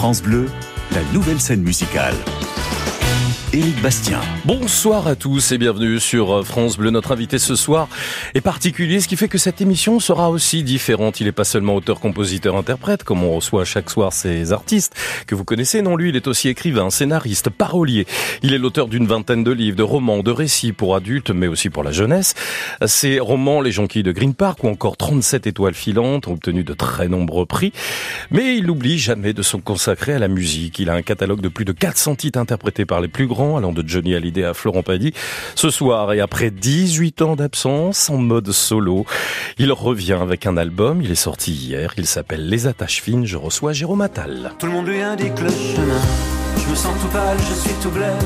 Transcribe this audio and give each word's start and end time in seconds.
France 0.00 0.22
Bleu, 0.22 0.46
la 0.92 1.02
nouvelle 1.12 1.38
scène 1.38 1.60
musicale. 1.60 2.14
Éric 3.52 3.82
Bastien. 3.82 4.20
Bonsoir 4.44 5.08
à 5.08 5.16
tous 5.16 5.50
et 5.50 5.58
bienvenue 5.58 5.98
sur 5.98 6.32
euh, 6.32 6.42
France 6.44 6.76
Bleu. 6.76 6.90
Notre 6.90 7.10
invité 7.10 7.40
ce 7.40 7.56
soir 7.56 7.88
est 8.34 8.40
particulier, 8.40 9.00
ce 9.00 9.08
qui 9.08 9.16
fait 9.16 9.26
que 9.26 9.38
cette 9.38 9.60
émission 9.60 9.98
sera 9.98 10.30
aussi 10.30 10.62
différente. 10.62 11.18
Il 11.18 11.24
n'est 11.24 11.32
pas 11.32 11.42
seulement 11.42 11.74
auteur, 11.74 11.98
compositeur, 11.98 12.56
interprète, 12.56 13.02
comme 13.02 13.24
on 13.24 13.34
reçoit 13.34 13.64
chaque 13.64 13.90
soir 13.90 14.12
ces 14.12 14.52
artistes 14.52 14.94
que 15.26 15.34
vous 15.34 15.44
connaissez. 15.44 15.82
Non, 15.82 15.96
lui, 15.96 16.10
il 16.10 16.16
est 16.16 16.28
aussi 16.28 16.48
écrivain, 16.48 16.90
scénariste, 16.90 17.50
parolier. 17.50 18.06
Il 18.44 18.54
est 18.54 18.58
l'auteur 18.58 18.86
d'une 18.86 19.08
vingtaine 19.08 19.42
de 19.42 19.50
livres, 19.50 19.76
de 19.76 19.82
romans, 19.82 20.22
de 20.22 20.30
récits 20.30 20.72
pour 20.72 20.94
adultes, 20.94 21.32
mais 21.32 21.48
aussi 21.48 21.70
pour 21.70 21.82
la 21.82 21.90
jeunesse. 21.90 22.34
Ses 22.86 23.18
romans, 23.18 23.60
Les 23.60 23.72
Jonquilles 23.72 24.04
de 24.04 24.12
Green 24.12 24.34
Park 24.34 24.62
ou 24.62 24.68
encore 24.68 24.96
37 24.96 25.48
étoiles 25.48 25.74
filantes 25.74 26.28
ont 26.28 26.34
obtenu 26.34 26.62
de 26.62 26.72
très 26.72 27.08
nombreux 27.08 27.46
prix. 27.46 27.72
Mais 28.30 28.56
il 28.56 28.66
n'oublie 28.66 29.00
jamais 29.00 29.32
de 29.32 29.42
se 29.42 29.56
consacrer 29.56 30.12
à 30.12 30.20
la 30.20 30.28
musique. 30.28 30.78
Il 30.78 30.88
a 30.88 30.94
un 30.94 31.02
catalogue 31.02 31.40
de 31.40 31.48
plus 31.48 31.64
de 31.64 31.72
400 31.72 32.14
titres 32.14 32.38
interprétés 32.38 32.84
par 32.84 33.00
les 33.00 33.08
plus 33.08 33.26
grands 33.26 33.39
allant 33.40 33.72
de 33.72 33.82
Johnny 33.86 34.14
Hallyday 34.14 34.44
à 34.44 34.54
Florent 34.54 34.82
Pagny. 34.82 35.12
Ce 35.54 35.70
soir, 35.70 36.12
et 36.12 36.20
après 36.20 36.50
18 36.50 37.22
ans 37.22 37.36
d'absence, 37.36 38.10
en 38.10 38.18
mode 38.18 38.52
solo, 38.52 39.06
il 39.58 39.72
revient 39.72 40.18
avec 40.20 40.46
un 40.46 40.56
album. 40.56 41.00
Il 41.02 41.10
est 41.10 41.14
sorti 41.14 41.52
hier. 41.52 41.94
Il 41.96 42.06
s'appelle 42.06 42.48
Les 42.48 42.66
Attaches 42.66 43.02
Fines. 43.02 43.26
Je 43.26 43.36
reçois 43.36 43.72
Jérôme 43.72 44.02
Attal. 44.02 44.52
Tout 44.58 44.66
le 44.66 44.72
monde 44.72 44.86
lui 44.86 45.00
indique 45.00 45.40
le 45.40 45.48
chemin. 45.48 46.00
Je 46.58 46.70
me 46.70 46.74
sens 46.74 46.92
tout 47.00 47.08
pâle, 47.08 47.38
je 47.38 47.54
suis 47.54 47.74
tout 47.82 47.90
blême, 47.90 48.16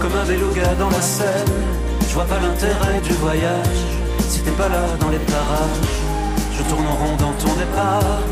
comme 0.00 0.12
un 0.12 0.54
gars 0.54 0.74
dans 0.78 0.90
la 0.90 1.00
Seine. 1.00 1.46
Je 2.08 2.14
vois 2.14 2.24
pas 2.24 2.40
l'intérêt 2.40 3.00
du 3.02 3.12
voyage, 3.14 3.84
si 4.20 4.40
t'es 4.40 4.50
pas 4.52 4.68
là 4.68 4.86
dans 5.00 5.10
les 5.10 5.18
parages. 5.18 5.98
Je 6.56 6.62
tourne 6.70 6.86
en 6.86 6.96
rond 6.96 7.16
dans 7.16 7.32
ton 7.34 7.54
départ, 7.54 8.22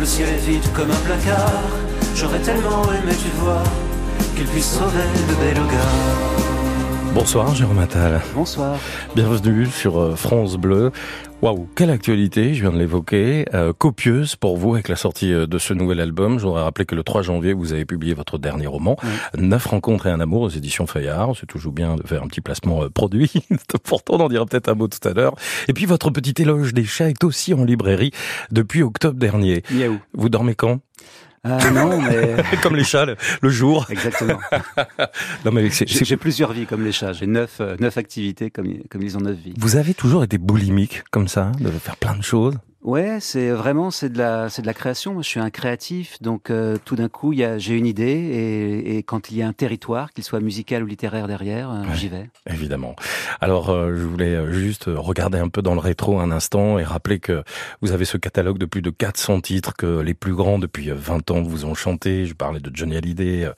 le 0.00 0.06
ciel 0.06 0.28
est 0.28 0.46
vide 0.48 0.72
comme 0.74 0.90
un 0.90 1.02
placard. 1.04 1.62
J'aurais 2.14 2.40
tellement 2.40 2.82
aimé, 2.84 3.12
tu 3.12 3.28
vois, 3.38 3.62
qu'il 4.36 4.46
puisse 4.46 4.72
sauver 4.78 5.02
le 5.28 5.34
bel 5.40 5.62
Bonsoir 7.14 7.54
Jérôme 7.54 7.78
Attal. 7.78 8.20
Bonsoir. 8.34 8.78
Bienvenue 9.14 9.64
sur 9.64 9.98
euh, 9.98 10.14
France 10.14 10.56
Bleu. 10.56 10.92
Waouh, 11.40 11.66
quelle 11.74 11.88
actualité, 11.88 12.52
je 12.52 12.60
viens 12.60 12.72
de 12.72 12.78
l'évoquer, 12.78 13.46
euh, 13.54 13.72
copieuse 13.72 14.36
pour 14.36 14.58
vous 14.58 14.74
avec 14.74 14.88
la 14.88 14.96
sortie 14.96 15.32
euh, 15.32 15.46
de 15.46 15.56
ce 15.56 15.72
nouvel 15.72 16.00
album. 16.00 16.38
Je 16.38 16.44
voudrais 16.44 16.62
rappeler 16.62 16.84
que 16.84 16.94
le 16.94 17.02
3 17.02 17.22
janvier, 17.22 17.54
vous 17.54 17.72
avez 17.72 17.86
publié 17.86 18.12
votre 18.12 18.36
dernier 18.36 18.66
roman, 18.66 18.96
Neuf 19.38 19.64
rencontres 19.64 20.06
et 20.06 20.10
un 20.10 20.20
amour 20.20 20.42
aux 20.42 20.50
éditions 20.50 20.86
Fayard. 20.86 21.32
C'est 21.40 21.46
toujours 21.46 21.72
bien 21.72 21.96
de 21.96 22.06
faire 22.06 22.22
un 22.22 22.26
petit 22.26 22.42
placement 22.42 22.90
produit. 22.90 23.32
Pourtant, 23.84 24.16
on 24.16 24.24
en 24.24 24.28
dira 24.28 24.44
peut-être 24.44 24.68
un 24.68 24.74
mot 24.74 24.88
tout 24.88 25.08
à 25.08 25.14
l'heure. 25.14 25.34
Et 25.68 25.72
puis 25.72 25.86
votre 25.86 26.10
petit 26.10 26.34
éloge 26.42 26.74
des 26.74 26.84
chats 26.84 27.08
est 27.08 27.24
aussi 27.24 27.54
en 27.54 27.64
librairie 27.64 28.10
depuis 28.50 28.82
octobre 28.82 29.18
dernier. 29.18 29.62
Vous 30.12 30.28
dormez 30.28 30.54
quand? 30.54 30.80
Ah, 31.48 31.70
non, 31.70 32.00
mais 32.02 32.36
comme 32.62 32.76
les 32.76 32.84
chats, 32.84 33.06
le, 33.06 33.48
jour. 33.48 33.86
Exactement. 33.90 34.40
non, 35.44 35.52
mais 35.52 35.68
j'ai 35.70 36.16
plusieurs 36.16 36.52
vies 36.52 36.66
comme 36.66 36.84
les 36.84 36.92
chats. 36.92 37.12
J'ai 37.12 37.26
neuf, 37.26 37.58
euh, 37.60 37.76
neuf 37.78 37.96
activités 37.98 38.50
comme, 38.50 38.66
comme 38.90 39.02
ils 39.02 39.16
ont 39.16 39.20
neuf 39.20 39.36
vies. 39.36 39.54
Vous 39.58 39.76
avez 39.76 39.94
toujours 39.94 40.24
été 40.24 40.38
boulimique 40.38 41.04
comme 41.10 41.28
ça, 41.28 41.52
de 41.60 41.70
faire 41.70 41.96
plein 41.96 42.16
de 42.16 42.22
choses? 42.22 42.58
Ouais, 42.86 43.18
c'est 43.18 43.50
vraiment 43.50 43.90
c'est 43.90 44.10
de 44.10 44.18
la 44.18 44.48
c'est 44.48 44.62
de 44.62 44.66
la 44.68 44.72
création. 44.72 45.12
Moi, 45.12 45.22
je 45.22 45.28
suis 45.28 45.40
un 45.40 45.50
créatif, 45.50 46.22
donc 46.22 46.50
euh, 46.50 46.76
tout 46.84 46.94
d'un 46.94 47.08
coup, 47.08 47.34
j'ai 47.34 47.74
une 47.74 47.84
idée 47.84 48.04
et, 48.04 48.96
et, 48.96 49.02
quand 49.02 49.28
il 49.28 49.38
y 49.38 49.42
a 49.42 49.48
un 49.48 49.52
territoire, 49.52 50.12
qu'il 50.12 50.22
soit 50.22 50.38
musical 50.38 50.84
ou 50.84 50.86
littéraire 50.86 51.26
derrière, 51.26 51.68
euh, 51.68 51.82
j'y 51.94 52.08
vais. 52.08 52.30
Évidemment. 52.48 52.94
Alors, 53.40 53.70
euh, 53.70 53.96
je 53.96 54.04
voulais 54.04 54.52
juste 54.52 54.84
regarder 54.86 55.38
un 55.38 55.48
peu 55.48 55.62
dans 55.62 55.74
le 55.74 55.80
rétro 55.80 56.20
un 56.20 56.30
instant 56.30 56.78
et 56.78 56.84
rappeler 56.84 57.18
que 57.18 57.42
vous 57.82 57.90
avez 57.90 58.04
ce 58.04 58.18
catalogue 58.18 58.58
de 58.58 58.66
plus 58.66 58.82
de 58.82 58.90
400 58.90 59.40
titres 59.40 59.74
que 59.74 59.98
les 59.98 60.14
plus 60.14 60.36
grands 60.36 60.60
depuis 60.60 60.90
20 60.90 61.32
ans 61.32 61.42
vous 61.42 61.64
ont 61.64 61.74
chanté. 61.74 62.24
Je 62.24 62.34
parlais 62.34 62.60
de 62.60 62.70
Johnny 62.72 62.96
Hallyday, 62.96 63.50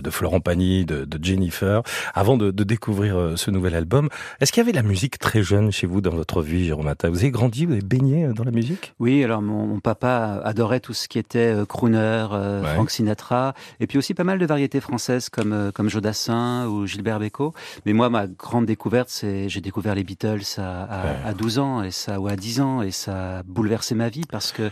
de 0.00 0.10
Florent 0.10 0.38
Pagny, 0.38 0.84
de, 0.84 1.04
de 1.04 1.24
Jennifer. 1.24 1.82
Avant 2.14 2.36
de, 2.36 2.52
de 2.52 2.62
découvrir 2.62 3.32
ce 3.34 3.50
nouvel 3.50 3.74
album, 3.74 4.08
est-ce 4.40 4.52
qu'il 4.52 4.60
y 4.60 4.64
avait 4.64 4.70
de 4.70 4.76
la 4.76 4.84
musique 4.84 5.18
très 5.18 5.42
jeune 5.42 5.72
chez 5.72 5.88
vous 5.88 6.00
dans 6.00 6.14
votre 6.14 6.40
vie, 6.40 6.66
Jérôme 6.66 6.86
Atta? 6.86 7.10
Vous 7.10 7.18
avez 7.18 7.32
grandi, 7.32 7.66
vous 7.66 7.72
avez 7.72 7.82
baigné 7.82 8.28
dans 8.28 8.44
la 8.44 8.52
musique? 8.52 8.75
Oui, 8.98 9.22
alors 9.24 9.42
mon, 9.42 9.80
papa 9.80 10.40
adorait 10.44 10.80
tout 10.80 10.94
ce 10.94 11.08
qui 11.08 11.18
était 11.18 11.54
euh, 11.54 11.64
crooner, 11.64 12.26
euh, 12.32 12.62
Frank 12.74 12.90
Sinatra, 12.90 13.54
et 13.80 13.86
puis 13.86 13.98
aussi 13.98 14.14
pas 14.14 14.24
mal 14.24 14.38
de 14.38 14.46
variétés 14.46 14.80
françaises 14.80 15.28
comme 15.28 15.52
euh, 15.52 15.70
comme 15.70 15.88
Jodassin 15.88 16.66
ou 16.66 16.86
Gilbert 16.86 17.18
Bécaud. 17.18 17.52
Mais 17.84 17.92
moi, 17.92 18.08
ma 18.08 18.26
grande 18.26 18.66
découverte, 18.66 19.08
c'est 19.08 19.48
j'ai 19.48 19.60
découvert 19.60 19.94
les 19.94 20.04
Beatles 20.04 20.42
à, 20.58 21.26
à, 21.26 21.34
12 21.34 21.58
ans 21.58 21.82
et 21.82 21.90
ça 21.90 22.20
ou 22.20 22.28
à 22.28 22.36
10 22.36 22.60
ans 22.60 22.82
et 22.82 22.90
ça 22.90 23.38
a 23.38 23.42
bouleversé 23.42 23.94
ma 23.94 24.08
vie 24.08 24.24
parce 24.30 24.52
que 24.52 24.70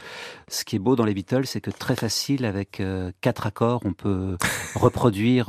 ce 0.49 0.65
qui 0.65 0.77
est 0.77 0.79
beau 0.79 0.97
dans 0.97 1.05
les 1.05 1.15
Beatles, 1.15 1.47
c'est 1.47 1.61
que 1.61 1.71
très 1.71 1.97
facile 1.97 2.45
avec 2.45 2.83
quatre 3.21 3.47
accords, 3.47 3.81
on 3.85 3.93
peut 3.93 4.37
reproduire 4.75 5.47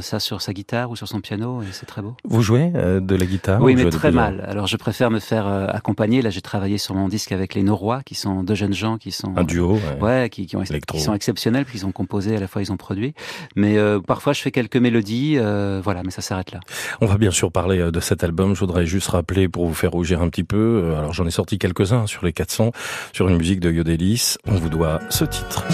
ça 0.00 0.20
sur 0.20 0.42
sa 0.42 0.52
guitare 0.52 0.90
ou 0.90 0.96
sur 0.96 1.08
son 1.08 1.20
piano 1.20 1.62
et 1.62 1.66
c'est 1.72 1.86
très 1.86 2.02
beau. 2.02 2.16
Vous 2.24 2.42
jouez 2.42 2.70
de 2.70 3.14
la 3.14 3.26
guitare 3.26 3.60
Oui, 3.62 3.74
mais 3.74 3.88
très 3.90 4.12
mal. 4.12 4.44
Alors 4.48 4.66
je 4.66 4.76
préfère 4.76 5.10
me 5.10 5.20
faire 5.20 5.46
accompagner. 5.46 6.22
Là, 6.22 6.30
j'ai 6.30 6.42
travaillé 6.42 6.78
sur 6.78 6.94
mon 6.94 7.08
disque 7.08 7.32
avec 7.32 7.54
les 7.54 7.62
Qui 8.02 8.14
sont 8.14 8.42
deux 8.42 8.54
jeunes 8.54 8.74
gens 8.74 8.98
qui 8.98 9.12
sont 9.12 9.36
un 9.36 9.44
duo, 9.44 9.78
ouais, 10.00 10.28
qui, 10.30 10.46
qui, 10.46 10.56
ont, 10.56 10.62
qui, 10.62 11.00
sont 11.00 11.14
exceptionnels, 11.14 11.64
qui 11.64 11.84
ont 11.84 11.92
composé 11.92 12.36
à 12.36 12.40
la 12.40 12.48
fois 12.48 12.62
ils 12.62 12.72
ont 12.72 12.76
produit. 12.76 13.14
Mais 13.56 13.76
euh, 13.78 14.00
parfois 14.00 14.32
je 14.32 14.40
fais 14.40 14.50
quelques 14.50 14.76
mélodies, 14.76 15.36
euh, 15.38 15.80
voilà, 15.82 16.02
mais 16.02 16.10
ça 16.10 16.22
s'arrête 16.22 16.52
là. 16.52 16.60
On 17.00 17.06
va 17.06 17.18
bien 17.18 17.30
sûr 17.30 17.52
parler 17.52 17.78
euh, 17.78 17.90
de 17.90 18.00
cet 18.00 18.24
album. 18.24 18.54
Je 18.54 18.60
voudrais 18.60 18.86
juste 18.86 19.08
rappeler 19.08 19.48
pour 19.48 19.66
vous 19.66 19.74
faire 19.74 19.92
rougir 19.92 20.22
un 20.22 20.28
petit 20.28 20.44
peu. 20.44 20.94
Alors 20.96 21.12
j'en 21.12 21.26
ai 21.26 21.30
sorti 21.30 21.58
quelques-uns 21.58 22.06
sur 22.06 22.24
les 22.24 22.32
400 22.32 22.72
sur 23.12 23.28
une 23.28 23.36
musique 23.36 23.60
de 23.60 23.70
Yodelis. 23.70 24.36
On 24.46 24.54
vous 24.54 24.68
doit 24.68 25.00
ce 25.10 25.24
titre. 25.24 25.64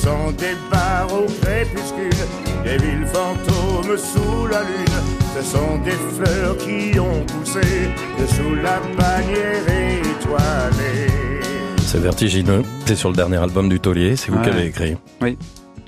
Ce 0.00 0.06
sont 0.06 0.30
des 0.32 0.56
bars 0.70 1.12
au 1.12 1.26
crépuscule, 1.26 2.10
des 2.64 2.78
villes 2.78 3.06
fantômes 3.06 3.98
sous 3.98 4.46
la 4.46 4.62
lune 4.62 5.20
ce 5.36 5.42
sont 5.42 5.78
des 5.84 5.90
fleurs 5.92 6.56
qui 6.58 6.98
ont 6.98 7.24
poussé 7.24 7.60
dessous 8.18 8.54
la 8.56 8.80
bannière 8.96 9.62
étoilée. 10.02 11.06
C'est 11.78 12.00
vertigineux. 12.00 12.62
C'est 12.86 12.96
sur 12.96 13.10
le 13.10 13.16
dernier 13.16 13.36
album 13.36 13.68
du 13.68 13.80
Taulier. 13.80 14.16
C'est 14.16 14.30
vous 14.30 14.40
qui 14.42 14.48
avez 14.48 14.66
écrit. 14.66 14.96
Oui. 15.20 15.38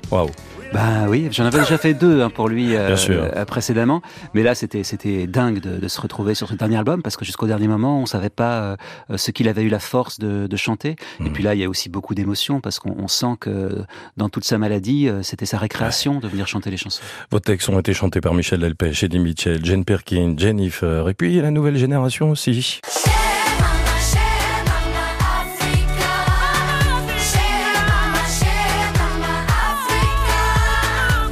Waouh. 0.09 0.29
Bah 0.73 1.05
oui, 1.07 1.27
j'en 1.29 1.45
avais 1.45 1.59
déjà 1.59 1.77
fait 1.77 1.93
deux 1.93 2.23
hein, 2.23 2.31
pour 2.31 2.49
lui 2.49 2.75
euh, 2.75 2.95
euh, 3.09 3.45
précédemment, 3.45 4.01
mais 4.33 4.41
là 4.41 4.55
c'était 4.55 4.83
c'était 4.83 5.27
dingue 5.27 5.59
de, 5.59 5.77
de, 5.77 5.87
se 5.87 6.01
retrouver 6.01 6.33
sur 6.33 6.49
ce 6.49 6.55
dernier 6.55 6.77
album 6.77 7.03
parce 7.03 7.15
que 7.15 7.25
jusqu'au 7.25 7.45
dernier 7.45 7.67
moment 7.67 7.99
on 7.99 8.07
savait 8.07 8.31
pas 8.31 8.75
euh, 9.11 9.17
ce 9.17 9.29
qu'il 9.29 9.47
avait 9.47 9.61
eu 9.61 9.69
la 9.69 9.77
force 9.77 10.17
de, 10.17 10.47
de 10.47 10.57
chanter. 10.57 10.95
Et 11.19 11.23
mhm. 11.25 11.33
puis 11.33 11.43
là 11.43 11.53
il 11.53 11.61
y 11.61 11.63
a 11.63 11.69
aussi 11.69 11.89
beaucoup 11.89 12.15
d'émotions 12.15 12.59
parce 12.59 12.79
qu'on 12.79 13.07
sent 13.07 13.35
que 13.39 13.83
dans 14.17 14.29
toute 14.29 14.45
sa 14.45 14.57
maladie 14.57 15.07
c'était 15.21 15.45
sa 15.45 15.59
récréation 15.59 16.19
de 16.19 16.27
venir 16.27 16.47
chanter 16.47 16.71
les 16.71 16.77
chansons. 16.77 17.03
Vos 17.29 17.39
textes 17.39 17.69
ont 17.69 17.79
été 17.79 17.93
chantés 17.93 18.19
par 18.19 18.33
Michel 18.33 18.59
Delpech, 18.59 19.03
Eddie 19.03 19.19
Mitchell, 19.19 19.63
Jane 19.63 19.85
Perkin, 19.85 20.33
Jennifer 20.35 21.07
et 21.07 21.13
puis 21.13 21.39
la 21.39 21.51
nouvelle 21.51 21.77
génération 21.77 22.31
aussi. 22.31 22.81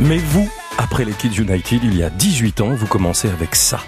Mais 0.02 0.18
vous, 0.18 0.50
après 0.80 1.06
les 1.06 1.12
Kids 1.12 1.42
United, 1.42 1.82
il 1.84 1.96
y 1.96 2.04
a 2.04 2.10
18 2.10 2.62
ans, 2.62 2.74
vous 2.74 2.88
commencez 2.88 3.30
avec 3.30 3.56
ça. 3.56 3.80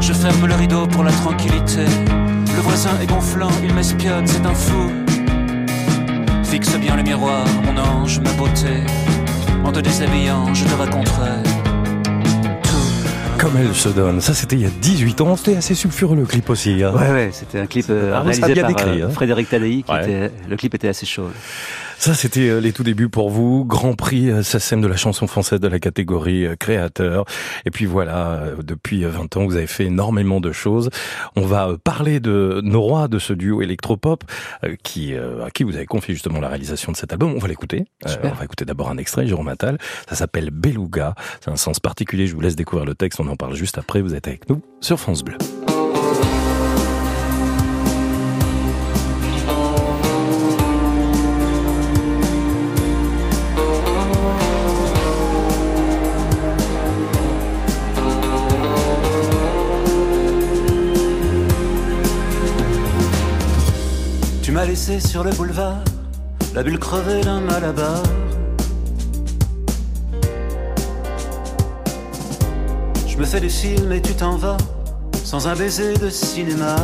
Je 0.00 0.12
ferme 0.12 0.46
le 0.46 0.54
rideau 0.54 0.86
pour 0.86 1.04
la 1.04 1.12
tranquillité. 1.12 1.84
Le 1.84 2.60
voisin 2.62 2.90
est 3.02 3.06
gonflant, 3.06 3.50
il 3.62 3.74
m'espionne, 3.74 4.26
c'est 4.26 4.44
un 4.46 4.54
fou. 4.54 4.90
Fixe 6.44 6.76
bien 6.78 6.96
le 6.96 7.02
miroir, 7.02 7.46
mon 7.64 7.76
ange, 7.78 8.18
ma 8.20 8.32
beauté. 8.32 8.84
En 9.62 9.72
te 9.72 9.80
déshabillant, 9.80 10.52
je 10.54 10.64
te 10.64 10.74
raconterai 10.74 11.42
comme 13.42 13.56
elle 13.56 13.74
se 13.74 13.88
donne. 13.88 14.20
Ça, 14.20 14.34
c'était 14.34 14.54
il 14.54 14.62
y 14.62 14.66
a 14.66 14.70
18 14.70 15.20
ans. 15.20 15.34
C'était 15.34 15.56
assez 15.56 15.74
sulfureux 15.74 16.14
le 16.14 16.24
clip 16.24 16.48
aussi. 16.48 16.80
Hein. 16.84 16.92
Ouais, 16.94 17.10
ouais, 17.10 17.30
c'était 17.32 17.58
un 17.58 17.66
clip 17.66 17.86
euh, 17.90 18.20
réalisé 18.20 18.62
par 18.62 18.70
euh, 18.86 19.06
hein. 19.06 19.10
Frédéric 19.10 19.50
Tadei. 19.50 19.82
Qui 19.82 19.92
était, 19.92 20.30
le 20.48 20.56
clip 20.56 20.76
était 20.76 20.86
assez 20.86 21.06
chaud. 21.06 21.28
Ça, 21.98 22.14
c'était 22.14 22.48
euh, 22.48 22.60
les 22.60 22.72
tout 22.72 22.82
débuts 22.82 23.08
pour 23.08 23.30
vous. 23.30 23.64
Grand 23.64 23.94
prix 23.94 24.30
euh, 24.30 24.42
SACEM 24.42 24.80
de 24.80 24.86
la 24.86 24.96
chanson 24.96 25.26
française 25.26 25.60
de 25.60 25.68
la 25.68 25.78
catégorie 25.78 26.46
euh, 26.46 26.56
créateur. 26.56 27.24
Et 27.64 27.70
puis 27.70 27.86
voilà, 27.86 28.42
depuis 28.62 29.04
20 29.04 29.36
ans, 29.36 29.44
vous 29.44 29.56
avez 29.56 29.66
fait 29.66 29.86
énormément 29.86 30.40
de 30.40 30.52
choses. 30.52 30.90
On 31.36 31.42
va 31.42 31.76
parler 31.82 32.20
de 32.20 32.60
nos 32.62 32.82
rois 32.82 33.08
de 33.08 33.18
ce 33.18 33.32
duo 33.32 33.62
électropop 33.62 34.24
qui, 34.82 35.14
à 35.14 35.50
qui 35.50 35.64
vous 35.64 35.76
avez 35.76 35.86
confié 35.86 36.14
justement 36.14 36.40
la 36.40 36.48
réalisation 36.48 36.92
de 36.92 36.96
cet 36.96 37.12
album. 37.12 37.32
On 37.34 37.38
va 37.38 37.48
l'écouter. 37.48 37.84
on 38.04 38.28
va 38.28 38.44
écouter 38.44 38.64
d'abord 38.64 38.90
un 38.90 38.98
extrait, 38.98 39.26
Jérôme 39.26 39.48
Attal. 39.48 39.78
Ça 40.08 40.16
s'appelle 40.16 40.50
Beluga. 40.50 41.14
C'est 41.40 41.50
un 41.50 41.56
sens 41.56 41.80
particulier. 41.80 42.26
Je 42.26 42.34
vous 42.34 42.40
laisse 42.40 42.56
découvrir 42.56 42.86
le 42.86 42.94
texte. 42.94 43.20
On 43.20 43.28
en 43.28 43.36
parle 43.36 43.54
juste 43.54 43.78
après. 43.78 44.02
Vous 44.02 44.14
êtes 44.14 44.28
avec 44.28 44.48
nous 44.48 44.62
sur 44.80 44.98
France 44.98 45.22
Bleu. 45.22 45.36
M'a 64.72 64.78
laissé 64.78 65.00
sur 65.00 65.22
le 65.22 65.30
boulevard, 65.32 65.84
la 66.54 66.62
bulle 66.62 66.78
crevée 66.78 67.20
d'un 67.20 67.40
malabar. 67.40 68.02
Je 73.06 73.18
me 73.18 73.24
fais 73.26 73.40
des 73.40 73.50
films 73.50 73.92
et 73.92 74.00
tu 74.00 74.14
t'en 74.14 74.36
vas, 74.36 74.56
sans 75.24 75.46
un 75.46 75.54
baiser 75.54 75.92
de 75.98 76.08
cinéma. 76.08 76.76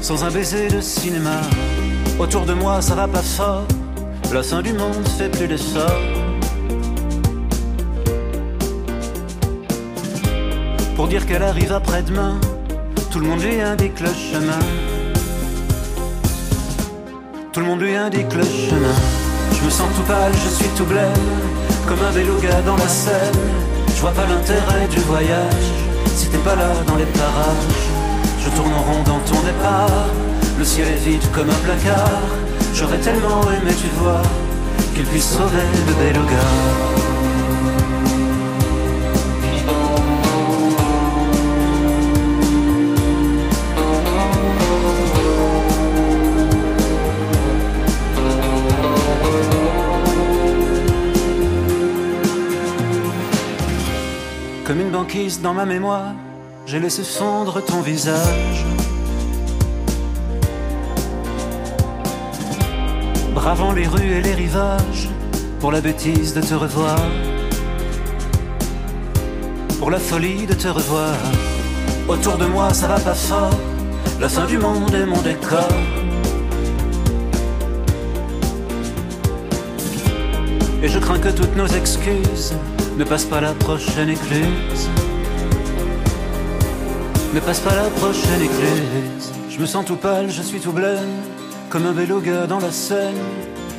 Sans 0.00 0.22
un 0.22 0.30
baiser 0.30 0.68
de 0.68 0.80
cinéma. 0.80 1.40
Autour 2.20 2.46
de 2.46 2.54
moi, 2.54 2.80
ça 2.80 2.94
va 2.94 3.08
pas 3.08 3.22
fort. 3.22 3.66
La 4.32 4.44
fin 4.44 4.62
du 4.62 4.72
monde 4.72 5.08
fait 5.18 5.28
plus 5.28 5.48
d'efforts. 5.48 6.04
Pour 10.94 11.08
dire 11.08 11.26
qu'elle 11.26 11.42
arrive 11.42 11.72
après-demain, 11.72 12.38
tout 13.10 13.18
le 13.18 13.26
monde 13.26 13.42
lui 13.42 13.60
indique 13.60 13.98
le 13.98 14.14
chemin. 14.14 14.89
Tout 17.52 17.60
le 17.60 17.66
monde 17.66 17.80
lui 17.80 17.96
indique 17.96 18.32
le 18.32 18.44
chemin. 18.44 18.94
Je 19.52 19.64
me 19.64 19.70
sens 19.70 19.88
tout 19.96 20.02
pâle, 20.02 20.32
je 20.32 20.54
suis 20.54 20.68
tout 20.76 20.84
blême, 20.84 21.10
comme 21.88 21.98
un 22.00 22.12
beluga 22.12 22.62
dans 22.64 22.76
la 22.76 22.86
Seine. 22.86 23.34
Je 23.88 24.00
vois 24.00 24.12
pas 24.12 24.24
l'intérêt 24.26 24.86
du 24.88 25.00
voyage, 25.00 25.66
si 26.14 26.28
t'es 26.28 26.38
pas 26.38 26.54
là 26.54 26.70
dans 26.86 26.94
les 26.94 27.06
parages. 27.06 27.90
Je 28.44 28.50
tourne 28.50 28.72
en 28.72 28.82
rond 28.82 29.02
dans 29.04 29.18
ton 29.20 29.40
départ, 29.42 30.06
le 30.58 30.64
ciel 30.64 30.86
est 30.88 31.04
vide 31.04 31.24
comme 31.32 31.50
un 31.50 31.60
placard. 31.64 32.22
J'aurais 32.72 32.98
tellement 32.98 33.42
aimé, 33.42 33.72
tu 33.76 33.88
vois, 34.00 34.22
qu'il 34.94 35.04
puisse 35.06 35.30
sauver 35.30 35.66
le 35.88 35.94
beluga. 35.94 36.99
Comme 54.70 54.82
une 54.82 54.90
banquise 54.90 55.40
dans 55.40 55.52
ma 55.52 55.66
mémoire, 55.66 56.12
j'ai 56.64 56.78
laissé 56.78 57.02
fondre 57.02 57.60
ton 57.60 57.80
visage. 57.80 58.64
Bravant 63.34 63.72
les 63.72 63.88
rues 63.88 64.12
et 64.12 64.20
les 64.20 64.32
rivages, 64.32 65.08
pour 65.58 65.72
la 65.72 65.80
bêtise 65.80 66.34
de 66.34 66.40
te 66.40 66.54
revoir. 66.54 67.00
Pour 69.80 69.90
la 69.90 69.98
folie 69.98 70.46
de 70.46 70.54
te 70.54 70.68
revoir. 70.68 71.16
Autour 72.06 72.38
de 72.38 72.46
moi, 72.46 72.72
ça 72.72 72.86
va 72.86 73.00
pas 73.00 73.14
fort. 73.14 73.58
La 74.20 74.28
fin 74.28 74.46
du 74.46 74.56
monde 74.56 74.94
est 74.94 75.04
mon 75.04 75.20
décor. 75.20 75.68
Et 80.80 80.86
je 80.86 80.98
crains 81.00 81.18
que 81.18 81.30
toutes 81.30 81.56
nos 81.56 81.66
excuses 81.66 82.54
ne 83.00 83.04
passe 83.06 83.24
pas 83.24 83.40
la 83.40 83.54
prochaine 83.54 84.10
écluse. 84.10 84.90
Ne 87.32 87.40
passe 87.40 87.60
pas 87.60 87.74
la 87.74 87.88
prochaine 87.88 88.42
écluse. 88.42 89.32
Je 89.48 89.58
me 89.58 89.64
sens 89.64 89.86
tout 89.86 89.96
pâle, 89.96 90.28
je 90.28 90.42
suis 90.42 90.60
tout 90.60 90.72
blême, 90.72 91.22
comme 91.70 91.86
un 91.86 91.92
beluga 91.92 92.46
dans 92.46 92.58
la 92.58 92.70
Seine. 92.70 93.24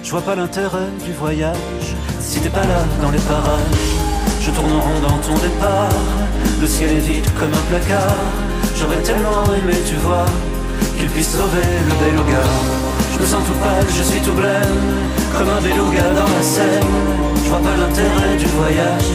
Je 0.01 0.09
vois 0.09 0.21
pas 0.21 0.35
l'intérêt 0.35 0.89
du 1.05 1.13
voyage, 1.13 1.87
si 2.19 2.39
t'es 2.39 2.49
pas 2.49 2.65
là 2.65 2.83
dans 2.99 3.11
les 3.11 3.19
parages. 3.19 3.91
Je 4.41 4.49
tourne 4.49 4.71
en 4.71 4.81
rond 4.81 4.99
dans 5.01 5.19
ton 5.19 5.35
départ, 5.35 5.93
le 6.59 6.65
ciel 6.65 6.89
est 6.89 7.05
vide 7.07 7.29
comme 7.39 7.53
un 7.53 7.65
placard. 7.69 8.15
J'aurais 8.75 9.03
tellement 9.03 9.43
aimé, 9.53 9.75
tu 9.87 9.97
vois, 9.97 10.25
qu'il 10.97 11.09
puisse 11.09 11.29
sauver 11.29 11.67
le 11.87 12.05
beluga. 12.05 12.41
Me 13.21 13.25
sens 13.27 13.43
tout 13.45 13.53
pâle, 13.53 13.85
je 13.87 14.01
suis 14.01 14.19
tout 14.21 14.33
blême, 14.33 14.81
comme 15.37 15.47
un 15.47 15.61
beluga 15.61 16.09
dans 16.15 16.27
la 16.35 16.41
Seine. 16.41 16.81
Je 17.43 17.49
vois 17.49 17.59
pas 17.59 17.77
l'intérêt 17.77 18.35
du 18.35 18.47
voyage 18.47 19.11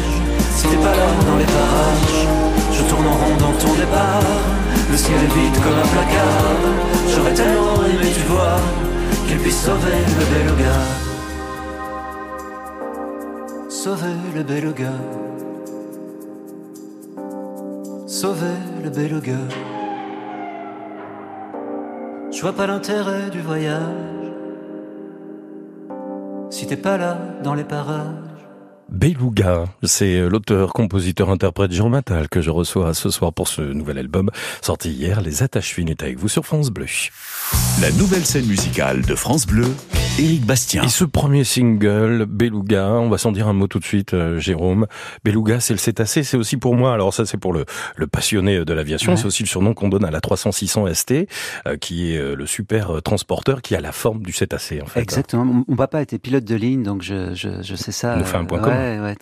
Si 0.55 0.69
t'es 0.69 0.77
pas 0.77 0.95
là 0.95 1.09
dans 1.27 1.37
les 1.37 1.45
parages. 1.45 2.29
Je 2.73 2.83
tourne 2.85 3.05
en 3.05 3.11
rond 3.11 3.37
dans 3.41 3.53
ton 3.59 3.75
départ 3.75 4.23
Le 4.91 4.97
ciel 4.97 5.17
est 5.17 5.35
vide 5.35 5.61
comme 5.61 5.79
un 5.85 5.89
placard. 5.89 6.61
J'aurais 7.13 7.35
tellement 7.35 7.83
aimé 7.85 8.13
tu 8.15 8.23
vois 8.31 8.61
Qu'il 9.27 9.39
puisse 9.39 9.61
sauver 9.61 9.99
le 10.21 10.25
beluga. 10.33 10.77
Sauver 13.69 14.17
le 14.37 14.43
beluga. 14.45 14.93
Sauver 18.07 18.57
le 18.85 18.91
beluga 18.91 19.66
Je 22.37 22.43
vois 22.43 22.53
pas 22.53 22.67
l'intérêt 22.67 23.31
du 23.31 23.41
voyage 23.41 23.81
si 26.51 26.67
t'es 26.67 26.77
pas 26.77 26.99
là 26.99 27.19
dans 27.43 27.55
les 27.55 27.65
parages. 27.65 28.13
Beluga, 28.91 29.65
c'est 29.83 30.21
l'auteur, 30.29 30.75
compositeur, 30.75 31.31
interprète 31.31 31.73
Jean 31.73 31.89
Matal 31.89 32.29
que 32.29 32.43
je 32.43 32.51
reçois 32.51 32.93
ce 32.93 33.09
soir 33.09 33.33
pour 33.33 33.49
ce 33.49 33.63
nouvel 33.63 33.97
album 33.97 34.31
sorti 34.61 34.91
hier. 34.91 35.23
Les 35.23 35.43
attaches 35.43 35.73
fines 35.73 35.89
est 35.89 36.03
avec 36.03 36.19
vous 36.19 36.29
sur 36.29 36.45
France 36.45 36.69
Bleu. 36.69 36.87
La 37.81 37.91
nouvelle 37.93 38.27
scène 38.27 38.47
musicale 38.47 39.01
de 39.01 39.15
France 39.15 39.47
Bleu, 39.47 39.75
Éric 40.19 40.47
Bastien. 40.47 40.83
Et 40.83 40.89
ce 40.89 41.05
premier 41.05 41.45
single, 41.45 42.25
Beluga, 42.27 42.93
on 42.93 43.11
va 43.11 43.19
s'en 43.19 43.33
dire 43.33 43.49
un 43.49 43.53
mot 43.53 43.67
tout 43.67 43.79
de 43.79 43.85
suite, 43.85 44.15
euh, 44.15 44.39
Jérôme. 44.39 44.87
Beluga, 45.25 45.61
c'est 45.61 45.75
le 45.75 45.79
cétacé, 45.79 46.23
c'est 46.23 46.39
aussi 46.39 46.57
pour 46.57 46.75
moi, 46.75 46.95
alors 46.95 47.13
ça 47.13 47.27
c'est 47.27 47.37
pour 47.37 47.53
le, 47.53 47.67
le 47.97 48.07
passionné 48.07 48.65
de 48.65 48.73
l'aviation, 48.73 49.17
c'est 49.17 49.27
aussi 49.27 49.43
le 49.43 49.49
surnom 49.49 49.75
qu'on 49.75 49.91
donne 49.91 50.07
à 50.07 50.11
la 50.11 50.21
300-600 50.21 50.95
ST, 50.95 51.29
euh, 51.67 51.77
qui 51.77 52.15
est 52.15 52.19
euh, 52.19 52.35
le 52.35 52.47
super 52.47 53.03
transporteur 53.03 53.61
qui 53.61 53.75
a 53.75 53.81
la 53.81 53.93
forme 53.93 54.23
du 54.23 54.33
cétacé 54.33 54.81
en 54.81 54.87
fait. 54.87 55.01
Exactement, 55.01 55.45
mon, 55.45 55.77
papa 55.77 56.01
était 56.01 56.19
pilote 56.19 56.45
de 56.45 56.55
ligne, 56.55 56.83
donc 56.83 57.03
je, 57.03 57.35
je, 57.35 57.63
je 57.63 57.75
sais 57.75 57.93
ça. 57.93 58.17
On 58.19 58.25
fait 58.25 58.39
un 58.39 58.47
point 58.47 58.61
commun. 58.61 59.03
Ouais, 59.03 59.17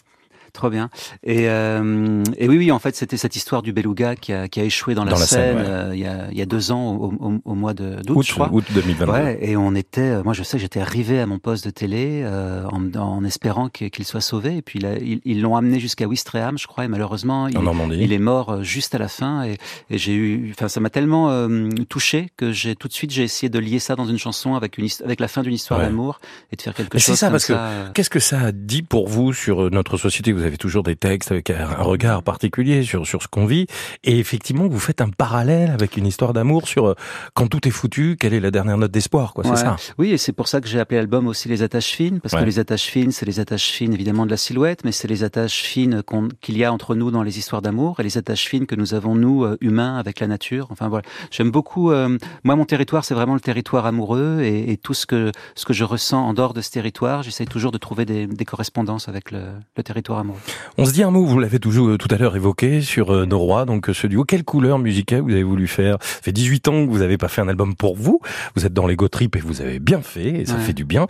Trop 0.55 0.71
bien. 0.71 0.89
Et, 1.25 1.49
euh, 1.49 2.23
et 2.39 2.49
oui, 2.49 2.57
oui, 2.59 2.71
en 2.71 2.79
fait, 2.79 2.95
c'était 2.95 3.17
cette 3.17 3.35
histoire 3.37 3.61
du 3.61 3.73
beluga 3.73 4.15
qui 4.15 4.33
a, 4.33 4.49
qui 4.49 4.61
a 4.61 4.65
échoué 4.65 4.95
dans 4.95 5.05
la, 5.05 5.17
Seine, 5.17 5.59
euh, 5.59 5.91
il, 5.93 6.01
y 6.01 6.07
a, 6.07 6.29
il 6.31 6.39
y 6.39 6.43
a 6.43 6.47
deux 6.47 6.71
ans, 6.71 6.95
au, 6.95 7.13
au, 7.19 7.41
au 7.45 7.55
mois 7.55 7.75
de 7.75 8.01
d'août, 8.03 8.25
je 8.25 8.33
crois. 8.33 8.51
Août 8.53 8.65
2022. 8.73 9.13
Ouais, 9.13 9.39
et 9.43 9.57
on 9.57 9.75
était, 9.75 10.01
euh, 10.01 10.23
moi, 10.23 10.33
je 10.33 10.45
sais 10.45 10.59
j'étais 10.59 10.81
arrivé 10.81 11.21
à 11.21 11.27
mon 11.27 11.39
poste 11.41 11.65
de 11.65 11.71
télé 11.71 12.23
euh, 12.25 12.65
en, 12.71 12.95
en, 12.95 13.25
espérant 13.25 13.69
qu'il 13.69 14.05
soit 14.05 14.21
sauvé. 14.21 14.57
Et 14.57 14.63
puis 14.63 14.79
là, 14.79 14.95
ils 15.01 15.41
l'ont 15.41 15.57
amené 15.57 15.81
jusqu'à 15.81 16.07
Wistreham, 16.07 16.57
je 16.57 16.67
crois, 16.67 16.85
et 16.85 16.89
malheureusement, 16.89 17.49
il, 17.49 17.59
il, 18.01 18.13
est 18.13 18.19
mort 18.19 18.51
euh, 18.51 18.63
juste 18.63 18.95
à 18.95 18.99
la 18.99 19.09
fin. 19.09 19.45
Et, 19.45 19.59
et 19.91 19.99
j'ai 19.99 20.15
eu, 20.15 20.53
enfin, 20.57 20.69
ça 20.69 20.81
m'a 20.81 20.91
tellement 20.91 21.31
euh, 21.31 21.69
touché 21.89 22.29
que 22.37 22.53
j'ai 22.53 22.77
tout 22.77 22.89
de 22.89 22.93
suite 22.93 23.11
j'ai 23.11 23.25
essayé 23.25 23.49
de 23.49 23.59
lier 23.59 23.79
ça 23.79 23.97
dans 23.97 24.07
une 24.07 24.19
chanson 24.19 24.55
avec 24.55 24.79
une 24.79 24.89
avec 25.05 25.21
la 25.21 25.29
fin 25.29 25.43
d'une 25.43 25.53
histoire 25.53 25.81
d'amour 25.81 26.21
et 26.53 26.57
de 26.57 26.63
faire 26.63 26.75
quelque 26.75 26.99
chose. 26.99 27.05
C'est 27.05 27.17
ça, 27.17 27.31
parce 27.31 27.47
que 27.47 27.91
qu'est-ce 27.93 28.11
que 28.11 28.21
ça 28.21 28.41
a 28.41 28.53
dit 28.53 28.83
pour 28.83 29.09
vous 29.09 29.33
sur 29.33 29.71
notre 29.71 29.97
société? 29.97 30.33
Vous 30.33 30.44
avez 30.45 30.57
toujours 30.57 30.83
des 30.83 30.97
textes 30.97 31.31
avec 31.31 31.51
un 31.51 31.67
regard 31.67 32.23
particulier 32.23 32.83
sur, 32.83 33.07
sur 33.07 33.23
ce 33.23 33.29
qu'on 33.29 33.47
vit. 33.47 33.67
Et 34.03 34.19
effectivement, 34.19 34.69
vous 34.69 34.79
faites 34.79 35.01
un 35.01 35.11
parallèle 35.11 35.71
avec 35.71 35.97
une 35.97 36.07
histoire 36.07 36.33
d'amour 36.33 36.69
sur 36.69 36.89
euh, 36.89 36.95
quand 37.35 37.49
tout 37.49 37.67
est 37.67 37.71
foutu, 37.71 38.17
quelle 38.19 38.35
est 38.35 38.41
la 38.41 38.51
dernière 38.51 38.79
note 38.79 38.91
d'espoir, 38.91 39.35
quoi. 39.35 39.45
C'est 39.45 39.57
ça? 39.57 39.77
Oui, 39.99 40.13
et 40.13 40.19
c'est 40.19 40.33
pour 40.33 40.49
ça 40.49 40.61
que 40.61 40.69
j'ai 40.69 40.81
appelé 40.81 40.99
l'album 40.99 41.27
aussi 41.27 41.49
les 41.49 41.63
attaches 41.63 41.91
fines, 41.91 42.21
parce 42.21 42.35
que 42.35 42.45
les 42.45 42.59
attaches 42.59 42.87
fines, 42.87 43.13
c'est 43.13 43.27
les 43.27 43.41
attaches 43.41 43.71
fines 43.71 43.93
évidemment 43.93 44.27
de 44.27 44.31
la 44.31 44.37
silhouette, 44.37 44.85
mais 44.85 44.93
c'est 44.93 45.09
les 45.09 45.25
attaches 45.25 45.63
fines 45.63 46.03
qu'il 46.41 46.59
y 46.59 46.65
a 46.65 46.73
entre 46.73 46.95
nous 46.95 47.11
dans 47.11 47.23
les 47.23 47.39
histoires 47.39 47.63
d'amour 47.63 48.01
et 48.01 48.03
les 48.03 48.19
attaches 48.19 48.47
fines 48.47 48.67
que 48.67 48.75
nous 48.75 48.95
avons 48.95 49.15
nous 49.15 49.45
euh, 49.45 49.57
humains 49.61 49.97
avec 49.97 50.21
la 50.21 50.27
nature. 50.27 50.69
Enfin 50.71 50.89
voilà, 50.89 51.05
j'aime 51.31 51.51
beaucoup. 51.51 51.91
Euh, 51.91 52.19
moi, 52.43 52.57
mon 52.57 52.65
territoire, 52.65 53.05
c'est 53.05 53.15
vraiment 53.15 53.35
le 53.35 53.41
territoire 53.41 53.87
amoureux 53.87 54.41
et, 54.43 54.73
et, 54.73 54.77
tout 54.77 54.95
ce 54.95 55.07
que 55.07 55.33
ce 55.55 55.65
que 55.65 55.73
je 55.73 55.85
ressens 55.85 56.27
en 56.27 56.35
dehors 56.35 56.55
de 56.55 56.61
ce 56.61 56.71
territoire, 56.71 57.23
j'essaie 57.23 57.47
toujours 57.47 57.73
de 57.73 57.79
trouver 57.79 58.05
des, 58.05 58.27
des 58.27 58.45
correspondances 58.45 59.09
avec 59.09 59.31
le, 59.31 59.43
le 59.77 59.83
territoire 59.83 60.19
amoureux. 60.19 60.34
On 60.79 60.85
se 60.85 60.93
dit 60.93 61.03
un 61.03 61.11
mot 61.11 61.25
vous 61.25 61.39
l'avez 61.39 61.59
toujours 61.59 61.89
euh, 61.89 61.99
tout 61.99 62.09
à 62.11 62.19
l'heure 62.19 62.37
évoqué 62.37 62.81
sur 62.81 63.15
euh, 63.15 63.27
Nos 63.27 63.39
Rois, 63.39 63.65
donc 63.65 63.89
euh, 63.89 63.95
ce 63.95 64.07
duo. 64.07 64.25
Quelle 64.25 64.45
couleur 64.45 64.79
musicale 64.79 65.21
vous 65.21 65.33
avez 65.33 65.43
voulu 65.43 65.67
faire? 65.67 65.97
Ça 66.01 66.21
fait 66.23 66.33
18 66.33 66.69
ans 66.69 66.87
que 66.87 66.91
vous 66.91 66.99
n'avez 66.99 67.19
pas 67.19 67.29
fait 67.29 67.41
un 67.41 67.49
album 67.49 67.75
pour 67.75 67.97
vous. 67.97 68.21
Vous 68.55 68.67
êtes 68.67 68.73
dans 68.73 68.87
l'ego 68.87 69.09
trip 69.09 69.37
et 69.37 69.41
vous 69.41 69.61
avez 69.61 69.79
bien 69.79 70.01
fait, 70.03 70.29
et 70.41 70.47
ça 70.47 70.57
fait 70.57 70.73
du 70.73 70.85
bien. 70.85 71.07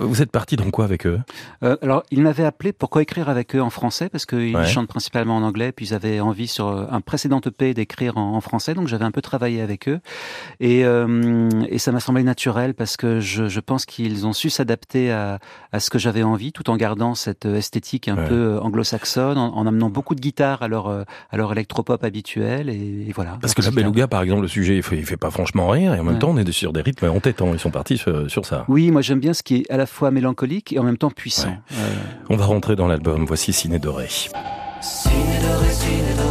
vous 0.00 0.22
êtes 0.22 0.30
parti 0.30 0.56
dans 0.56 0.70
quoi 0.70 0.84
avec 0.84 1.06
eux? 1.06 1.20
Euh, 1.62 1.76
Alors, 1.82 2.02
ils 2.10 2.22
m'avaient 2.22 2.44
appelé 2.44 2.72
pourquoi 2.72 3.02
écrire 3.02 3.28
avec 3.28 3.54
eux 3.54 3.62
en 3.62 3.70
français, 3.70 4.08
parce 4.08 4.26
qu'ils 4.26 4.56
chantent 4.66 4.88
principalement 4.88 5.36
en 5.36 5.42
anglais, 5.42 5.72
puis 5.72 5.86
ils 5.86 5.94
avaient 5.94 6.20
envie 6.20 6.48
sur 6.48 6.68
un 6.68 7.00
précédent 7.00 7.40
EP 7.44 7.74
d'écrire 7.74 8.16
en, 8.16 8.40
français, 8.40 8.74
donc 8.74 8.86
j'avais 8.88 9.04
un 9.04 9.10
peu 9.10 9.22
travaillé 9.22 9.60
avec 9.60 9.88
eux. 9.88 10.00
Et, 10.60 10.84
euh, 10.84 11.48
et 11.68 11.78
ça 11.78 11.92
m'a 11.92 12.00
semblé 12.00 12.22
naturel, 12.22 12.74
parce 12.74 12.96
que 12.96 13.20
je, 13.20 13.48
je 13.48 13.60
pense 13.60 13.86
qu'ils 13.86 14.26
ont 14.26 14.32
su 14.32 14.50
s'adapter 14.50 15.10
à, 15.10 15.38
à, 15.72 15.80
ce 15.80 15.90
que 15.90 15.98
j'avais 15.98 16.22
envie, 16.22 16.52
tout 16.52 16.70
en 16.70 16.76
gardant 16.76 17.14
cette 17.14 17.46
esthétique 17.46 18.08
un 18.08 18.16
peu 18.16 18.55
anglo-saxonne, 18.60 19.38
en, 19.38 19.66
amenant 19.66 19.90
beaucoup 19.90 20.14
de 20.14 20.20
guitare 20.20 20.62
à 20.62 20.68
leur, 20.68 20.88
à 20.88 21.36
leur 21.36 21.52
électropop 21.52 22.02
habituel 22.04 22.68
et, 22.68 23.12
voilà. 23.14 23.38
Parce 23.40 23.54
que 23.54 23.62
la 23.62 23.70
Beluga, 23.70 24.06
par 24.08 24.22
exemple, 24.22 24.42
le 24.42 24.48
sujet, 24.48 24.76
il 24.76 24.82
fait, 24.82 25.00
fait 25.02 25.16
pas 25.16 25.30
franchement 25.30 25.68
rire 25.68 25.94
et 25.94 26.00
en 26.00 26.04
même 26.04 26.18
temps, 26.18 26.30
on 26.30 26.36
est 26.36 26.46
sur 26.52 26.72
des 26.72 26.82
rythmes 26.82 27.10
entêtants. 27.10 27.52
Ils 27.52 27.58
sont 27.58 27.70
partis 27.70 27.98
sur, 27.98 28.44
ça. 28.44 28.64
Oui, 28.68 28.90
moi 28.90 29.02
j'aime 29.02 29.20
bien 29.20 29.34
ce 29.34 29.42
qui 29.42 29.56
est 29.56 29.70
à 29.70 29.76
la 29.76 29.86
fois 29.86 30.10
mélancolique 30.10 30.72
et 30.72 30.78
en 30.78 30.82
même 30.82 30.98
temps 30.98 31.10
puissant. 31.10 31.56
Euh, 31.72 31.94
on 32.28 32.36
va 32.36 32.46
rentrer 32.46 32.76
dans 32.76 32.86
l'album. 32.86 33.24
Voici 33.26 33.52
Ciné 33.52 33.78
Doré. 33.78 34.08
Ciné 34.08 35.14
Doré, 35.42 35.70
Ciné 35.70 36.14
Doré, 36.16 36.25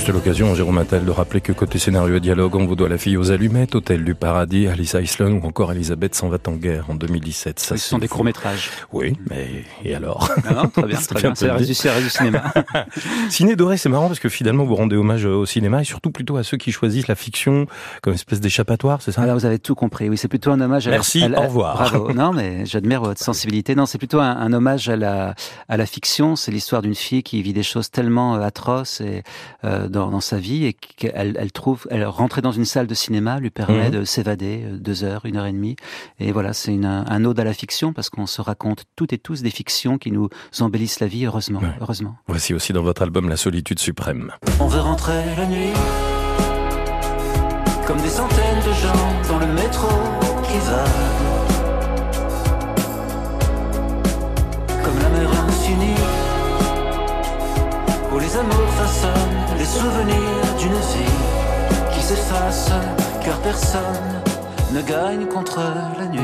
Juste 0.00 0.14
l'occasion, 0.14 0.54
Jérôme 0.54 0.78
Attal, 0.78 1.04
de 1.04 1.10
rappeler 1.10 1.42
que 1.42 1.52
côté 1.52 1.78
scénario 1.78 2.16
et 2.16 2.20
dialogue, 2.20 2.56
on 2.56 2.64
vous 2.64 2.74
doit 2.74 2.88
La 2.88 2.96
fille 2.96 3.18
aux 3.18 3.32
allumettes, 3.32 3.74
Hôtel 3.74 4.02
du 4.02 4.14
paradis, 4.14 4.66
Alice 4.66 4.96
Island 4.98 5.38
ou 5.42 5.46
encore 5.46 5.72
Elisabeth 5.72 6.14
s'en 6.14 6.30
va 6.30 6.38
en 6.46 6.52
guerre 6.52 6.86
en 6.88 6.94
2017. 6.94 7.60
Ça, 7.60 7.76
ce 7.76 7.86
sont 7.86 7.98
des 7.98 8.08
courts-métrages. 8.08 8.70
Oui, 8.94 9.18
mais 9.28 9.46
et 9.84 9.94
alors 9.94 10.30
non, 10.50 10.68
Très 10.68 10.84
bien, 10.84 10.98
très 11.06 11.20
bien. 11.20 11.34
C'est 11.34 11.48
la 11.48 12.00
du 12.00 12.08
cinéma. 12.08 12.44
Ciné 13.28 13.56
doré, 13.56 13.76
c'est 13.76 13.90
marrant 13.90 14.06
parce 14.06 14.20
que 14.20 14.30
finalement 14.30 14.64
vous 14.64 14.74
rendez 14.74 14.96
hommage 14.96 15.26
au 15.26 15.44
cinéma 15.44 15.82
et 15.82 15.84
surtout 15.84 16.10
plutôt 16.10 16.38
à 16.38 16.44
ceux 16.44 16.56
qui 16.56 16.72
choisissent 16.72 17.08
la 17.08 17.14
fiction 17.14 17.66
comme 18.00 18.14
espèce 18.14 18.40
d'échappatoire, 18.40 19.02
c'est 19.02 19.12
ça? 19.12 19.20
Alors 19.20 19.34
vous 19.34 19.44
avez 19.44 19.58
tout 19.58 19.74
compris. 19.74 20.08
Oui, 20.08 20.16
c'est 20.16 20.28
plutôt 20.28 20.50
un 20.50 20.62
hommage. 20.62 20.88
À 20.88 20.92
Merci. 20.92 21.24
au 21.24 21.42
revoir. 21.42 21.74
Bravo. 21.74 22.12
Non, 22.14 22.32
mais 22.32 22.64
j'admire 22.64 23.02
votre 23.02 23.22
sensibilité. 23.22 23.74
Non, 23.74 23.84
c'est 23.84 23.98
plutôt 23.98 24.20
un, 24.20 24.50
hommage 24.54 24.88
à 24.88 24.96
la 24.96 25.34
à 25.68 25.76
la 25.76 25.84
fiction. 25.84 26.36
C'est 26.36 26.52
l'histoire 26.52 26.80
d'une 26.80 26.94
fille 26.94 27.22
qui 27.22 27.42
vit 27.42 27.52
des 27.52 27.62
choses 27.62 27.90
tellement 27.90 28.36
euh, 28.36 28.40
atroces 28.40 29.02
et 29.02 29.24
euh, 29.64 29.89
dans, 29.90 30.10
dans 30.10 30.20
sa 30.20 30.38
vie 30.38 30.64
et 30.64 30.72
qu'elle 30.72 31.36
elle 31.38 31.52
trouve, 31.52 31.86
elle 31.90 32.04
rentrer 32.04 32.40
dans 32.40 32.52
une 32.52 32.64
salle 32.64 32.86
de 32.86 32.94
cinéma 32.94 33.40
lui 33.40 33.50
permet 33.50 33.86
mhm. 33.86 34.00
de 34.00 34.04
s'évader 34.04 34.62
euh, 34.64 34.78
deux 34.78 35.04
heures, 35.04 35.26
une 35.26 35.36
heure 35.36 35.46
et 35.46 35.52
demie. 35.52 35.76
Et 36.18 36.32
voilà, 36.32 36.52
c'est 36.52 36.70
un 36.84 37.24
ode 37.24 37.38
à 37.40 37.44
la 37.44 37.52
fiction 37.52 37.92
parce 37.92 38.10
qu'on 38.10 38.26
se 38.26 38.40
raconte 38.40 38.84
toutes 38.96 39.12
et 39.12 39.18
tous 39.18 39.42
des 39.42 39.50
fictions 39.50 39.98
qui 39.98 40.12
nous 40.12 40.28
embellissent 40.60 41.00
la 41.00 41.06
vie, 41.06 41.26
heureusement. 41.26 41.60
heureusement. 41.80 42.16
Voici 42.26 42.54
aussi 42.54 42.72
dans 42.72 42.82
votre 42.82 43.02
album 43.02 43.28
La 43.28 43.36
solitude 43.36 43.78
suprême. 43.78 44.32
On 44.60 44.66
veut 44.66 44.80
rentrer 44.80 45.24
la 45.36 45.46
nuit, 45.46 45.72
comme 47.86 48.00
des 48.00 48.08
centaines 48.08 48.60
de 48.66 48.72
gens 48.72 49.28
dans 49.28 49.38
le 49.38 49.52
métro 49.52 49.88
qui 50.44 50.58
va. 50.58 50.84
Comme 54.84 54.98
la 55.02 55.08
mer 55.08 55.40
où 58.12 58.18
les 58.18 58.36
amours 58.36 58.70
façonnent 58.76 59.29
souvenirs 59.70 60.56
d'une 60.58 60.72
vie 60.72 61.94
qui 61.94 62.00
s'efface, 62.00 62.70
car 63.24 63.38
personne 63.40 63.80
ne 64.72 64.82
gagne 64.82 65.26
contre 65.26 65.60
la 65.98 66.06
nuit. 66.06 66.20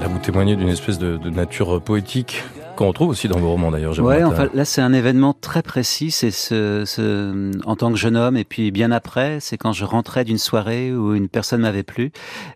Là, 0.00 0.06
vous 0.06 0.18
témoignez 0.18 0.54
d'une 0.54 0.68
espèce 0.68 0.98
de, 0.98 1.16
de 1.16 1.30
nature 1.30 1.82
poétique 1.82 2.44
qu'on 2.80 2.88
retrouve 2.88 3.10
aussi 3.10 3.28
dans 3.28 3.38
vos 3.38 3.50
romans 3.50 3.70
d'ailleurs. 3.70 3.98
Ouais, 3.98 4.24
enfin 4.24 4.48
là 4.54 4.64
c'est 4.64 4.80
un 4.80 4.94
événement 4.94 5.34
très 5.34 5.62
précis. 5.62 6.10
C'est 6.10 6.30
ce, 6.30 6.84
ce, 6.86 7.50
en 7.66 7.76
tant 7.76 7.90
que 7.92 7.98
jeune 7.98 8.16
homme 8.16 8.38
et 8.38 8.44
puis 8.44 8.70
bien 8.70 8.90
après, 8.90 9.38
c'est 9.40 9.58
quand 9.58 9.74
je 9.74 9.84
rentrais 9.84 10.24
d'une 10.24 10.38
soirée 10.38 10.90
où 10.90 11.14
une 11.14 11.28
personne 11.28 11.60
m'avait 11.60 11.82
plu 11.82 12.10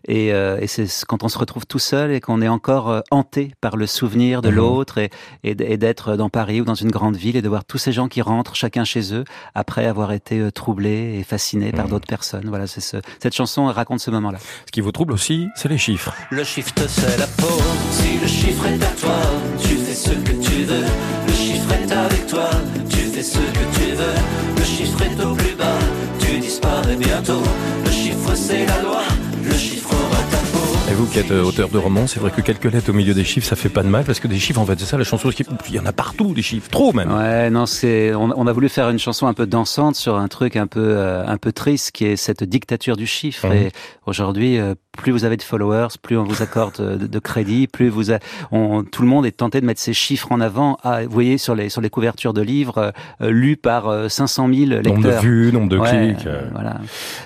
et, 0.07 0.33
euh, 0.33 0.57
et 0.59 0.65
c'est 0.65 0.87
quand 1.07 1.21
on 1.23 1.29
se 1.29 1.37
retrouve 1.37 1.67
tout 1.67 1.77
seul 1.77 2.11
et 2.11 2.21
qu'on 2.21 2.41
est 2.41 2.47
encore 2.47 2.89
euh, 2.89 3.01
hanté 3.11 3.51
par 3.61 3.77
le 3.77 3.85
souvenir 3.85 4.41
de 4.41 4.49
mhm. 4.49 4.55
l'autre 4.55 4.97
et, 4.97 5.11
et, 5.43 5.53
d'être 5.53 6.15
dans 6.15 6.29
Paris 6.29 6.59
ou 6.59 6.65
dans 6.65 6.73
une 6.73 6.89
grande 6.89 7.17
ville 7.17 7.35
et 7.35 7.43
de 7.43 7.49
voir 7.49 7.63
tous 7.63 7.77
ces 7.77 7.91
gens 7.91 8.07
qui 8.07 8.23
rentrent 8.23 8.55
chacun 8.55 8.83
chez 8.83 9.13
eux 9.13 9.25
après 9.53 9.85
avoir 9.85 10.11
été 10.11 10.39
euh, 10.39 10.49
troublés 10.49 11.19
et 11.19 11.23
fascinés 11.23 11.71
par 11.71 11.85
mhm. 11.85 11.91
d'autres 11.91 12.07
personnes. 12.07 12.45
Voilà, 12.49 12.65
c'est 12.65 12.81
ce, 12.81 12.97
cette 13.19 13.35
chanson 13.35 13.65
raconte 13.65 13.99
ce 13.99 14.09
moment-là. 14.09 14.39
Ce 14.65 14.71
qui 14.71 14.81
vous 14.81 14.91
trouble 14.91 15.13
aussi, 15.13 15.49
c'est 15.55 15.69
les 15.69 15.77
chiffres. 15.77 16.15
Le 16.31 16.43
chiffre 16.43 16.73
c'est 16.87 17.17
la 17.19 17.27
peau. 17.27 17.61
Si 17.91 18.17
le 18.19 18.27
chiffre 18.27 18.65
est 18.65 18.83
à 18.83 18.89
toi, 18.99 19.19
tu 19.61 19.84
ce 19.95 20.09
que 20.09 20.31
tu 20.31 20.63
veux. 20.63 20.85
Le 21.27 21.33
chiffre 21.33 21.71
est 21.71 21.91
avec 21.91 22.27
toi, 22.27 22.49
tu 22.89 22.97
fais 22.97 23.23
ce 23.23 23.37
que 23.37 23.65
tu 23.79 23.91
veux. 23.95 24.15
Le 24.57 24.63
chiffre 24.63 25.01
est 25.01 25.23
au 25.23 25.33
plus 25.33 25.55
bas, 25.55 25.79
tu 26.19 26.37
disparais 26.37 26.97
bientôt. 26.97 27.41
Le 27.85 27.91
chiffre 27.91 28.35
c'est 28.35 28.65
la 28.65 28.81
loi, 28.81 29.01
le 29.43 29.53
chiffre 29.53 29.89
aura 29.89 30.21
ta 30.29 30.37
peau. 30.37 30.91
Et 30.91 30.93
vous 30.93 31.05
qui 31.05 31.19
êtes 31.19 31.31
euh, 31.31 31.43
auteur 31.43 31.69
de 31.69 31.77
romans, 31.77 32.07
c'est 32.07 32.19
vrai 32.19 32.29
que 32.29 32.41
quelques 32.41 32.65
lettres 32.65 32.89
au 32.89 32.93
milieu 32.93 33.13
des 33.13 33.23
chiffres, 33.23 33.47
ça 33.47 33.55
fait 33.55 33.69
pas 33.69 33.83
de 33.83 33.87
mal 33.87 34.03
parce 34.03 34.19
que 34.19 34.27
des 34.27 34.37
chiffres, 34.37 34.59
en 34.59 34.65
fait, 34.65 34.77
c'est 34.77 34.85
ça 34.85 34.97
la 34.97 35.05
chanson. 35.05 35.29
Il 35.69 35.75
y 35.75 35.79
en 35.79 35.85
a 35.85 35.93
partout 35.93 36.33
des 36.33 36.41
chiffres, 36.41 36.69
trop 36.69 36.91
même. 36.91 37.11
Ouais, 37.11 37.49
non, 37.49 37.65
c'est. 37.65 38.13
On, 38.13 38.47
a 38.47 38.51
voulu 38.51 38.67
faire 38.67 38.89
une 38.89 38.99
chanson 38.99 39.27
un 39.27 39.33
peu 39.33 39.47
dansante 39.47 39.95
sur 39.95 40.17
un 40.17 40.27
truc 40.27 40.57
un 40.57 40.67
peu 40.67 40.81
euh, 40.81 41.25
un 41.25 41.37
peu 41.37 41.53
triste 41.53 41.91
qui 41.93 42.05
est 42.05 42.17
cette 42.17 42.43
dictature 42.43 42.97
du 42.97 43.07
chiffre. 43.07 43.47
Mmh. 43.47 43.53
Et 43.53 43.71
aujourd'hui, 44.05 44.59
euh, 44.59 44.75
plus 44.95 45.11
vous 45.11 45.25
avez 45.25 45.37
de 45.37 45.43
followers, 45.43 45.87
plus 46.01 46.17
on 46.17 46.23
vous 46.23 46.41
accorde 46.41 46.97
de, 46.97 47.19
crédit, 47.19 47.67
plus 47.67 47.89
vous 47.89 48.11
on, 48.51 48.83
tout 48.83 49.01
le 49.01 49.07
monde 49.07 49.25
est 49.25 49.31
tenté 49.31 49.61
de 49.61 49.65
mettre 49.65 49.81
ces 49.81 49.93
chiffres 49.93 50.31
en 50.31 50.41
avant. 50.41 50.77
Ah, 50.83 51.03
vous 51.03 51.11
voyez 51.11 51.37
sur 51.37 51.55
les 51.55 51.69
sur 51.69 51.81
les 51.81 51.89
couvertures 51.89 52.33
de 52.33 52.41
livres 52.41 52.93
euh, 53.21 53.31
lus 53.31 53.57
par 53.57 54.09
500 54.09 54.49
000 54.53 54.69
lecteurs. 54.69 54.93
Nombre 54.93 55.07
de 55.07 55.19
vues, 55.21 55.51
nombre 55.51 55.69
de 55.69 55.79
clics. 55.79 56.27
Euh, 56.27 56.47
voilà. 56.51 56.79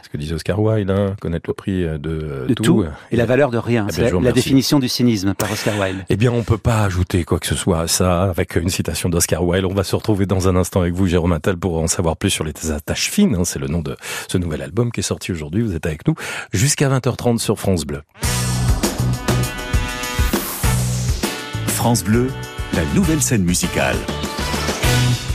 Ce 0.04 0.10
que 0.10 0.18
disait 0.18 0.36
Oscar 0.36 0.60
Wilde, 0.60 0.90
hein, 0.90 1.16
connaître 1.22 1.50
le 1.50 1.54
prix 1.54 1.84
de, 1.84 2.46
de 2.48 2.54
tout, 2.54 2.86
et 3.12 3.16
la 3.16 3.26
valeur 3.26 3.52
de 3.52 3.58
rien. 3.58 3.88
Eh 3.90 3.94
c'est 3.94 4.12
la, 4.12 4.32
définition 4.32 4.80
du 4.80 4.88
cynisme 4.88 5.34
par 5.34 5.52
Oscar 5.52 5.78
Wilde. 5.80 6.04
Eh 6.10 6.18
bien, 6.18 6.32
on 6.32 6.44
peut 6.44 6.58
pas 6.58 6.84
ajouter 6.84 7.24
quoi 7.24 7.40
que 7.40 7.48
ce 7.48 7.56
soit 7.56 7.82
à 7.82 7.88
ça 7.88 8.24
avec 8.24 8.56
une 8.56 8.70
citation 8.70 9.10
d'Oscar 9.10 9.44
Wilde. 9.44 9.66
On 9.66 9.74
va 9.74 9.84
se 9.84 9.96
retrouver 9.96 10.26
dans 10.26 10.48
un 10.48 10.56
instant 10.56 10.82
avec 10.82 10.94
vous, 10.94 11.08
Jérôme 11.08 11.34
Attal, 11.34 11.58
pour 11.58 11.78
en 11.78 11.88
savoir 11.88 12.18
plus 12.18 12.30
sur 12.30 12.44
les 12.44 12.72
attaches 12.72 13.10
fines. 13.10 13.36
Hein, 13.36 13.44
c'est 13.46 13.60
le 13.60 13.68
nom 13.68 13.82
de 13.82 13.96
ce 14.28 14.38
nouvel 14.38 14.62
album 14.62 14.92
qui 14.92 15.02
est 15.02 15.04
sorti 15.04 15.32
aujourd'hui. 15.32 15.62
Vous 15.62 15.76
êtes 15.76 15.86
avec 15.86 16.08
nous 16.08 16.16
jusqu'à 16.52 16.90
20h30 16.90 17.40
sur 17.40 17.59
France 17.60 17.86
Bleu. 17.86 18.02
France 21.68 22.06
Bleu, 22.06 22.30
la 22.74 22.86
nouvelle 22.96 23.22
scène 23.22 23.44
musicale. 23.44 23.98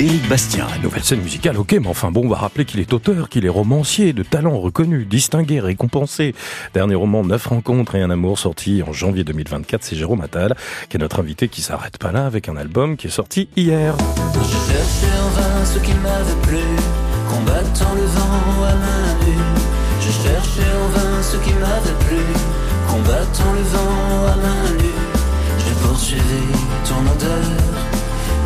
Éric 0.00 0.26
Bastien. 0.26 0.66
Nouvelle 0.82 1.04
scène 1.04 1.20
musicale, 1.20 1.58
ok, 1.58 1.72
mais 1.72 1.86
enfin 1.86 2.10
bon, 2.10 2.24
on 2.24 2.28
va 2.30 2.36
rappeler 2.36 2.64
qu'il 2.64 2.80
est 2.80 2.94
auteur, 2.94 3.28
qu'il 3.28 3.44
est 3.44 3.50
romancier, 3.50 4.14
de 4.14 4.22
talent 4.22 4.58
reconnu, 4.58 5.04
distingué, 5.04 5.60
récompensé. 5.60 6.34
Dernier 6.72 6.94
roman, 6.94 7.24
Neuf 7.24 7.44
rencontres 7.46 7.94
et 7.94 8.00
un 8.00 8.08
amour, 8.08 8.38
sorti 8.38 8.82
en 8.82 8.94
janvier 8.94 9.22
2024, 9.24 9.84
c'est 9.84 9.94
Jérôme 9.94 10.22
Attal, 10.22 10.56
qui 10.88 10.96
est 10.96 11.00
notre 11.00 11.20
invité 11.20 11.48
qui 11.48 11.60
s'arrête 11.60 11.98
pas 11.98 12.10
là 12.10 12.24
avec 12.24 12.48
un 12.48 12.56
album 12.56 12.96
qui 12.96 13.08
est 13.08 13.10
sorti 13.10 13.50
hier. 13.54 13.94
Je 14.32 14.72
cherchais 14.72 15.18
en 15.22 15.28
vain 15.28 15.64
ce 15.66 15.78
qui 15.78 15.92
m'avait 15.92 16.40
plu, 16.42 16.64
combattant 17.28 17.94
le 17.94 18.06
vent 18.06 18.64
à 18.64 18.74
main 18.76 19.26
nue. 19.26 19.60
Je 20.00 20.10
cherchais 20.10 20.72
en 20.74 20.88
vain 20.88 21.03
ce 21.30 21.36
qui 21.38 21.54
m'avait 21.54 21.98
plu, 22.06 22.22
combattant 22.90 23.52
le 23.58 23.64
vent 23.74 24.26
à 24.32 24.36
main 24.44 24.66
nue. 24.78 25.00
J'ai 25.62 25.74
poursuivi 25.86 26.44
ton 26.88 27.00
odeur 27.14 27.48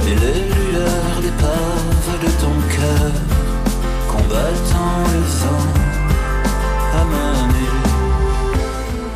et 0.06 0.14
les 0.22 0.40
lueurs 0.54 1.20
d'épave 1.20 2.10
de 2.24 2.30
ton 2.42 2.54
cœur, 2.76 3.12
combattant 4.12 5.00
le 5.14 5.22
vent 5.40 5.68
à 7.00 7.04
main 7.04 7.38
nue. 7.42 7.47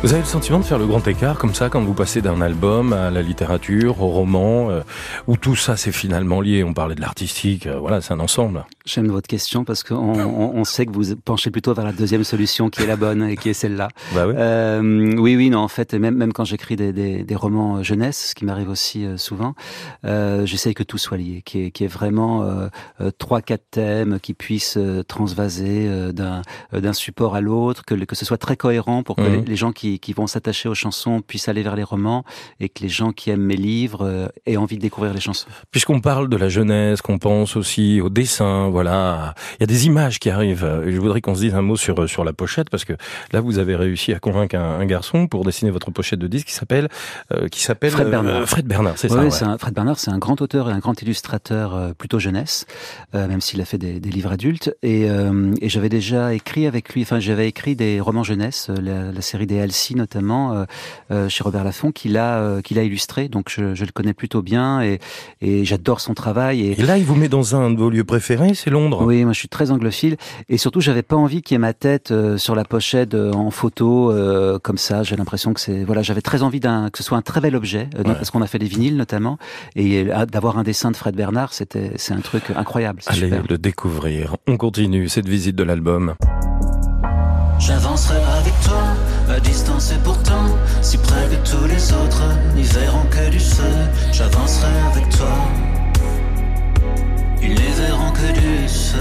Vous 0.03 0.11
avez 0.11 0.21
le 0.21 0.27
sentiment 0.27 0.59
de 0.59 0.65
faire 0.65 0.79
le 0.79 0.85
grand 0.85 1.07
écart 1.07 1.37
comme 1.37 1.53
ça 1.53 1.69
quand 1.69 1.79
vous 1.81 1.93
passez 1.93 2.21
d'un 2.21 2.41
album 2.41 2.91
à 2.91 3.09
la 3.09 3.21
littérature, 3.21 4.01
au 4.01 4.09
roman, 4.09 4.69
euh, 4.69 4.81
où 5.27 5.37
tout 5.37 5.55
ça 5.55 5.77
c'est 5.77 5.93
finalement 5.93 6.41
lié? 6.41 6.61
On 6.65 6.73
parlait 6.73 6.95
de 6.95 6.99
l'artistique, 6.99 7.67
euh, 7.67 7.79
voilà, 7.79 8.01
c'est 8.01 8.13
un 8.13 8.19
ensemble. 8.19 8.65
J'aime 8.85 9.07
votre 9.07 9.27
question 9.27 9.63
parce 9.63 9.81
qu'on 9.81 9.95
on, 9.95 10.55
on 10.55 10.63
sait 10.65 10.85
que 10.85 10.91
vous 10.91 11.15
penchez 11.15 11.51
plutôt 11.51 11.73
vers 11.73 11.85
la 11.85 11.93
deuxième 11.93 12.25
solution 12.25 12.69
qui 12.69 12.83
est 12.83 12.85
la 12.85 12.97
bonne 12.97 13.23
et 13.23 13.37
qui 13.37 13.47
est 13.47 13.53
celle-là. 13.53 13.87
Bah 14.13 14.27
oui. 14.27 14.33
Euh, 14.35 15.15
oui, 15.17 15.37
oui, 15.37 15.49
non, 15.49 15.59
en 15.59 15.69
fait, 15.69 15.93
même 15.93 16.17
même 16.17 16.33
quand 16.33 16.43
j'écris 16.43 16.75
des, 16.75 16.91
des, 16.91 17.23
des, 17.23 17.35
romans 17.35 17.81
jeunesse, 17.81 18.31
ce 18.31 18.35
qui 18.35 18.43
m'arrive 18.43 18.67
aussi 18.67 19.05
euh, 19.05 19.15
souvent, 19.15 19.55
euh, 20.03 20.45
j'essaye 20.45 20.73
que 20.73 20.83
tout 20.83 20.97
soit 20.97 21.15
lié, 21.15 21.43
qui 21.45 21.63
est, 21.63 21.71
qui 21.71 21.85
est 21.85 21.87
vraiment 21.87 22.45
trois, 23.19 23.41
quatre 23.41 23.63
thèmes 23.71 24.19
qui 24.19 24.33
puissent 24.33 24.77
transvaser 25.07 25.89
d'un 26.11 26.93
support 26.93 27.35
à 27.35 27.41
l'autre, 27.41 27.85
que 27.85 27.95
que 27.95 28.15
ce 28.15 28.25
soit 28.25 28.37
très 28.37 28.57
cohérent 28.57 29.03
pour 29.03 29.15
que 29.15 29.21
mhm. 29.21 29.45
les 29.45 29.55
gens 29.55 29.71
qui 29.71 29.92
qui, 29.99 30.13
vont 30.13 30.27
s'attacher 30.27 30.69
aux 30.69 30.75
chansons 30.75 31.21
puissent 31.21 31.49
aller 31.49 31.63
vers 31.63 31.75
les 31.75 31.83
romans 31.83 32.23
et 32.59 32.69
que 32.69 32.83
les 32.83 32.89
gens 32.89 33.11
qui 33.11 33.31
aiment 33.31 33.41
mes 33.41 33.55
livres 33.55 34.05
euh, 34.05 34.27
aient 34.45 34.57
envie 34.57 34.77
de 34.77 34.81
découvrir 34.81 35.13
les 35.13 35.19
chansons. 35.19 35.47
Puisqu'on 35.71 36.01
parle 36.01 36.29
de 36.29 36.37
la 36.37 36.49
jeunesse, 36.49 37.01
qu'on 37.01 37.17
pense 37.17 37.55
aussi 37.55 37.99
au 37.99 38.09
dessin, 38.09 38.69
voilà, 38.69 39.33
il 39.55 39.61
y 39.61 39.63
a 39.63 39.67
des 39.67 39.87
images 39.87 40.19
qui 40.19 40.29
arrivent. 40.29 40.83
Je 40.85 40.99
voudrais 40.99 41.21
qu'on 41.21 41.35
se 41.35 41.41
dise 41.41 41.55
un 41.55 41.61
mot 41.61 41.75
sur 41.75 42.07
sur 42.07 42.23
la 42.23 42.33
pochette 42.33 42.69
parce 42.69 42.85
que 42.85 42.93
là 43.31 43.41
vous 43.41 43.57
avez 43.57 43.75
réussi 43.75 44.13
à 44.13 44.19
convaincre 44.19 44.55
un, 44.55 44.85
garçon 44.85 45.27
pour 45.27 45.45
dessiner 45.45 45.71
votre 45.71 45.91
pochette 45.91 46.19
de 46.19 46.27
disque 46.27 46.47
qui 46.47 46.53
s'appelle 46.53 46.89
euh, 47.33 47.47
qui 47.47 47.61
s'appelle 47.61 47.91
Fred 47.91 48.09
Bernard. 48.09 48.41
Euh, 48.41 48.45
Fred 48.45 48.67
Bernard, 48.67 48.97
c'est 48.97 49.09
ça. 49.09 49.47
Un, 49.47 49.57
Fred 49.57 49.73
Bernard, 49.73 49.97
c'est 49.99 50.11
un 50.11 50.17
grand 50.17 50.41
auteur 50.41 50.69
et 50.69 50.73
un 50.73 50.79
grand 50.79 51.01
illustrateur 51.01 51.95
plutôt 51.95 52.19
jeunesse, 52.19 52.65
même 53.13 53.41
s'il 53.41 53.61
a 53.61 53.65
fait 53.65 53.77
des, 53.77 53.99
des 53.99 54.09
livres 54.09 54.31
adultes. 54.31 54.75
Et, 54.83 55.03
et 55.03 55.69
j'avais 55.69 55.89
déjà 55.89 56.33
écrit 56.33 56.67
avec 56.67 56.93
lui, 56.93 57.01
enfin 57.03 57.19
j'avais 57.19 57.47
écrit 57.47 57.75
des 57.75 57.99
romans 57.99 58.23
jeunesse, 58.23 58.69
la, 58.69 59.11
la 59.11 59.21
série 59.21 59.47
des 59.47 59.55
LC 59.55 59.82
notamment 59.91 60.53
euh, 60.53 60.65
euh, 61.11 61.29
chez 61.29 61.43
Robert 61.43 61.63
Laffont 61.63 61.91
qu'il 61.91 62.17
a 62.17 62.37
euh, 62.37 62.61
qu'il 62.61 62.79
a 62.79 62.83
illustré. 62.83 63.27
Donc 63.27 63.49
je, 63.49 63.75
je, 63.75 63.85
le 63.85 63.91
connais 63.91 64.13
plutôt 64.13 64.41
bien 64.41 64.81
et, 64.81 64.99
et 65.41 65.65
j'adore 65.65 65.99
son 65.99 66.13
travail. 66.13 66.65
Et... 66.65 66.75
là, 66.75 66.97
il 66.97 67.03
vous 67.03 67.15
met 67.15 67.27
dans 67.29 67.55
un 67.55 67.69
de 67.69 67.77
vos 67.77 67.89
lieux 67.89 68.03
préférés, 68.03 68.53
c'est 68.53 68.69
Londres. 68.69 69.03
Oui, 69.05 69.23
moi 69.23 69.33
je 69.33 69.39
suis 69.39 69.49
très 69.49 69.71
anglophile 69.71 70.17
et 70.49 70.57
surtout 70.57 70.81
j'avais 70.81 71.03
pas 71.03 71.15
envie 71.15 71.41
qu'il 71.41 71.55
y 71.55 71.57
ait 71.57 71.59
ma 71.59 71.73
tête 71.73 72.13
sur 72.37 72.55
la 72.55 72.63
pochette 72.63 73.13
en 73.15 73.51
photo 73.51 74.13
comme 74.63 74.77
ça. 74.77 75.03
J'ai 75.03 75.15
l'impression 75.15 75.53
que 75.53 75.59
c'est 75.59 75.83
voilà, 75.83 76.01
j'avais 76.01 76.21
très 76.21 76.43
envie 76.43 76.59
d'un 76.59 76.89
que 76.89 76.97
ce 76.97 77.03
soit 77.03 77.17
un 77.17 77.21
très 77.21 77.41
bel 77.41 77.55
objet 77.55 77.89
parce 78.03 78.31
qu'on 78.31 78.41
a 78.41 78.47
fait 78.47 78.59
des 78.59 78.67
vinyles 78.67 78.95
notamment 78.95 79.37
et 79.75 80.05
d'avoir 80.31 80.57
un 80.57 80.63
dessin 80.63 80.91
de 80.91 80.95
Fred 80.95 81.15
Bernard, 81.15 81.53
c'était 81.53 81.91
c'est 81.97 82.13
un 82.13 82.21
truc 82.21 82.43
incroyable. 82.55 83.01
Allez 83.07 83.31
le 83.49 83.57
découvrir. 83.57 84.37
On 84.47 84.57
continue 84.57 85.09
cette 85.09 85.27
visite 85.27 85.55
de 85.55 85.63
l'album. 85.63 86.15
J'avancerai 87.59 88.19
à 89.33 89.39
distance 89.39 89.91
et 89.91 89.97
pourtant 90.03 90.45
si 90.81 90.97
près 90.97 91.27
que 91.27 91.49
tous 91.49 91.65
les 91.65 91.91
autres 91.93 92.23
n'y 92.55 92.63
verront 92.63 93.05
que 93.09 93.29
du 93.31 93.39
feu. 93.39 93.63
j'avancerai 94.11 94.71
avec 94.91 95.09
toi. 95.09 95.33
Ils 97.41 97.55
les 97.55 97.71
verront 97.71 98.11
que 98.11 98.31
du 98.33 98.67
seul. 98.69 98.99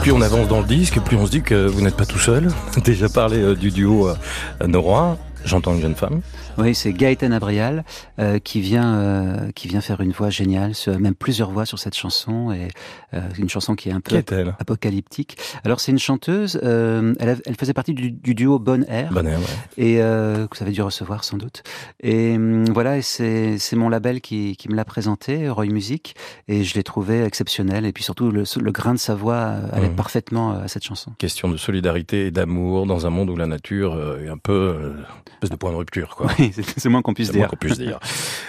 Plus 0.00 0.12
on 0.12 0.22
avance 0.22 0.48
dans 0.48 0.60
le 0.60 0.66
disque, 0.66 1.00
plus 1.00 1.16
on 1.16 1.26
se 1.26 1.32
dit 1.32 1.42
que 1.42 1.66
vous 1.66 1.80
n'êtes 1.80 1.96
pas 1.96 2.06
tout 2.06 2.18
seul. 2.18 2.48
Déjà 2.84 3.08
parlé 3.08 3.38
euh, 3.38 3.54
du 3.54 3.70
duo 3.70 4.08
euh, 4.08 4.66
Nora, 4.66 5.16
j'entends 5.44 5.74
une 5.74 5.80
jeune 5.80 5.94
femme. 5.94 6.20
Oui, 6.58 6.74
c'est 6.74 6.92
Gaëtan 6.92 7.32
Abrial 7.32 7.84
euh, 8.18 8.38
qui 8.38 8.60
vient 8.60 8.94
euh, 8.94 9.50
qui 9.54 9.68
vient 9.68 9.80
faire 9.80 10.00
une 10.00 10.12
voix 10.12 10.30
géniale, 10.30 10.72
même 10.98 11.14
plusieurs 11.14 11.50
voix 11.50 11.66
sur 11.66 11.78
cette 11.78 11.94
chanson 11.94 12.52
et 12.52 12.68
euh, 13.14 13.20
une 13.38 13.48
chanson 13.48 13.74
qui 13.74 13.90
est 13.90 13.92
un 13.92 14.00
peu 14.00 14.22
apocalyptique. 14.58 15.36
Alors 15.64 15.80
c'est 15.80 15.92
une 15.92 15.98
chanteuse, 15.98 16.58
euh, 16.62 17.14
elle, 17.20 17.38
elle, 17.44 17.56
faisait 17.56 17.74
partie 17.74 17.92
du, 17.92 18.10
du 18.10 18.34
duo 18.34 18.58
Bon 18.58 18.84
Air, 18.88 19.12
bon 19.12 19.26
Air 19.26 19.38
ouais. 19.38 19.44
et 19.76 20.00
euh, 20.00 20.46
que 20.46 20.56
vous 20.56 20.62
avez 20.62 20.72
dû 20.72 20.82
recevoir 20.82 21.24
sans 21.24 21.36
doute. 21.36 21.62
Et 22.02 22.36
hum, 22.36 22.64
voilà, 22.70 22.96
et 22.96 23.02
c'est 23.02 23.58
c'est 23.58 23.76
mon 23.76 23.88
label 23.88 24.20
qui 24.20 24.56
qui 24.56 24.68
me 24.68 24.74
l'a 24.74 24.84
présenté, 24.84 25.48
Roy 25.48 25.66
Music, 25.66 26.14
et 26.48 26.64
je 26.64 26.74
l'ai 26.74 26.82
trouvé 26.82 27.22
exceptionnel. 27.22 27.84
Et 27.84 27.92
puis 27.92 28.04
surtout 28.04 28.30
le, 28.30 28.44
le 28.60 28.72
grain 28.72 28.94
de 28.94 28.98
sa 28.98 29.14
voix 29.14 29.56
allait 29.72 29.90
mmh. 29.90 29.96
parfaitement 29.96 30.52
à 30.52 30.68
cette 30.68 30.84
chanson. 30.84 31.12
Question 31.18 31.50
de 31.50 31.56
solidarité 31.56 32.26
et 32.26 32.30
d'amour 32.30 32.86
dans 32.86 33.06
un 33.06 33.10
monde 33.10 33.30
où 33.30 33.36
la 33.36 33.46
nature 33.46 34.18
est 34.22 34.28
un 34.28 34.38
peu 34.38 34.94
espèce 35.34 35.50
de 35.50 35.56
point 35.56 35.70
de 35.70 35.76
rupture, 35.76 36.14
quoi. 36.16 36.30
c'est 36.76 36.88
moins 36.88 37.02
qu'on 37.02 37.14
puisse 37.14 37.30
dire. 37.30 37.48
Qu'on 37.48 37.56
puisse 37.56 37.78
dire. 37.78 37.98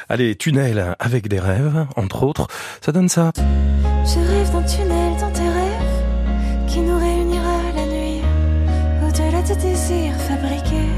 Allez, 0.10 0.36
tunnel 0.36 0.96
avec 1.00 1.28
des 1.28 1.40
rêves, 1.40 1.86
entre 1.96 2.24
autres, 2.24 2.48
ça 2.82 2.92
donne 2.92 3.10
ça. 3.10 3.32
Je 4.06 4.20
rêve 4.20 4.52
d'un 4.52 4.64
tunnel 4.64 5.14
dans 5.20 5.32
tes 5.32 5.42
rêves 5.42 6.68
qui 6.68 6.80
nous 6.80 6.98
réunira 6.98 7.58
la 7.76 7.86
nuit 7.86 8.22
au-delà 9.08 9.42
de 9.42 9.54
désirs 9.62 10.16
fabriqués. 10.28 10.92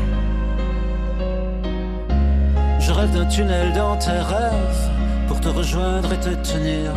Je 2.80 2.92
rêve 2.92 3.12
d'un 3.12 3.26
tunnel 3.26 3.74
dans 3.74 3.98
tes 3.98 4.12
rêves 4.12 4.90
pour 5.28 5.40
te 5.40 5.50
rejoindre 5.50 6.14
et 6.14 6.20
te 6.20 6.30
tenir 6.52 6.92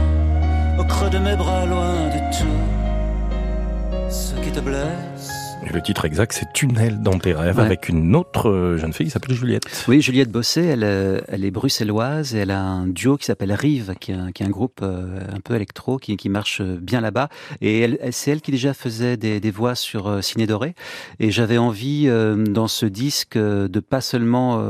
au 0.78 0.84
creux 0.84 1.10
de 1.10 1.18
mes 1.18 1.36
bras 1.36 1.66
loin 1.66 2.08
de 2.08 2.38
tout 2.38 4.10
ce 4.10 4.34
qui 4.42 4.52
te 4.52 4.60
blesse 4.60 5.37
le 5.72 5.82
titre 5.82 6.04
exact, 6.04 6.32
c'est 6.32 6.52
Tunnel 6.52 7.00
dans 7.02 7.18
tes 7.18 7.32
rêves, 7.32 7.58
avec 7.58 7.88
une 7.88 8.14
autre 8.16 8.48
euh, 8.48 8.78
jeune 8.78 8.92
fille 8.92 9.06
qui 9.06 9.12
s'appelle 9.12 9.34
Juliette. 9.34 9.84
Oui, 9.88 10.00
Juliette 10.00 10.30
Bossé, 10.30 10.64
elle, 10.64 10.84
euh, 10.84 11.20
elle 11.28 11.44
est 11.44 11.50
bruxelloise 11.50 12.34
et 12.34 12.38
elle 12.38 12.50
a 12.50 12.60
un 12.60 12.86
duo 12.86 13.16
qui 13.16 13.26
s'appelle 13.26 13.52
Rive, 13.52 13.94
qui 14.00 14.12
est 14.12 14.14
un, 14.14 14.32
qui 14.32 14.42
est 14.42 14.46
un 14.46 14.50
groupe 14.50 14.80
euh, 14.82 15.20
un 15.34 15.40
peu 15.40 15.54
électro, 15.54 15.98
qui, 15.98 16.16
qui 16.16 16.28
marche 16.28 16.62
bien 16.62 17.00
là-bas. 17.00 17.28
Et 17.60 17.80
elle, 17.80 17.98
c'est 18.12 18.30
elle 18.30 18.40
qui 18.40 18.50
déjà 18.50 18.74
faisait 18.74 19.16
des, 19.16 19.40
des 19.40 19.50
voix 19.50 19.74
sur 19.74 20.22
Ciné 20.22 20.46
Doré. 20.46 20.74
Et 21.20 21.30
j'avais 21.30 21.58
envie, 21.58 22.08
dans 22.08 22.68
ce 22.68 22.86
disque, 22.86 23.36
de 23.36 23.80
pas 23.80 24.00
seulement 24.00 24.62